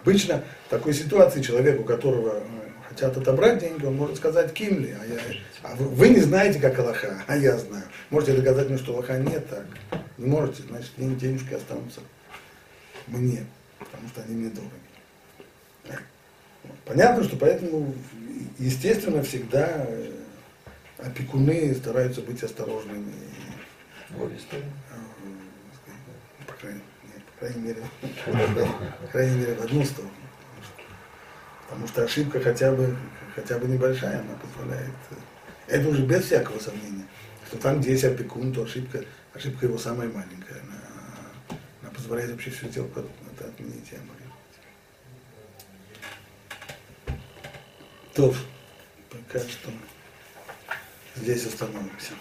обычно 0.00 0.44
в 0.66 0.70
такой 0.70 0.94
ситуации 0.94 1.42
человек, 1.42 1.80
у 1.80 1.84
которого 1.84 2.38
э, 2.38 2.42
хотят 2.88 3.16
отобрать 3.16 3.58
деньги, 3.58 3.84
он 3.84 3.96
может 3.96 4.16
сказать 4.16 4.52
кимли, 4.52 4.96
а, 5.00 5.04
я, 5.04 5.18
а 5.64 5.74
вы, 5.74 5.86
вы 5.86 6.08
не 6.10 6.20
знаете, 6.20 6.60
как 6.60 6.78
Аллаха, 6.78 7.20
а 7.26 7.36
я 7.36 7.58
знаю. 7.58 7.84
Можете 8.10 8.34
доказать 8.34 8.68
мне, 8.68 8.78
что 8.78 8.92
Аллаха 8.92 9.18
нет 9.18 9.48
так. 9.50 9.66
Не 10.16 10.26
можете, 10.26 10.62
значит, 10.62 10.92
денежки 10.96 11.54
останутся 11.54 12.00
мне, 13.08 13.44
потому 13.80 14.08
что 14.08 14.22
они 14.22 14.36
мне 14.36 14.50
дороги. 14.50 14.83
Понятно, 16.84 17.24
что 17.24 17.36
поэтому, 17.36 17.94
естественно, 18.58 19.22
всегда 19.22 19.86
э, 19.88 20.10
опекуны 20.98 21.74
стараются 21.74 22.20
быть 22.20 22.42
осторожными. 22.42 23.12
Э, 24.10 24.14
По 26.46 26.52
крайней, 26.54 26.80
нет, 27.04 27.22
по 27.24 27.40
крайней 27.40 27.62
мере, 27.62 27.82
по 29.02 29.06
крайней 29.08 29.36
мере, 29.38 29.54
в 29.54 29.62
одну 29.62 29.84
сторону. 29.84 30.12
Потому 31.68 31.88
что 31.88 32.04
ошибка 32.04 32.40
хотя 32.40 32.72
бы, 32.72 32.96
хотя 33.34 33.58
бы 33.58 33.66
небольшая, 33.66 34.20
она 34.20 34.34
позволяет. 34.36 34.90
э, 35.10 35.14
Это 35.68 35.88
уже 35.88 36.04
без 36.04 36.24
всякого 36.24 36.58
сомнения. 36.58 37.06
Что 37.48 37.56
там, 37.58 37.80
где 37.80 37.92
есть 37.92 38.04
опекун, 38.04 38.52
то 38.52 38.62
ошибка, 38.64 39.00
ошибка 39.34 39.66
его 39.66 39.78
самая 39.78 40.08
маленькая. 40.08 40.60
Она, 40.60 41.58
она 41.82 41.90
позволяет 41.90 42.30
вообще 42.30 42.50
всю 42.50 42.68
сделку 42.68 43.00
от- 43.00 43.10
это 43.36 43.48
отменить 43.48 43.88
и 43.92 43.96
аннулировать. 43.96 44.23
То, 48.14 48.32
пока 49.10 49.40
что 49.40 49.70
здесь 51.16 51.46
остановимся. 51.46 52.12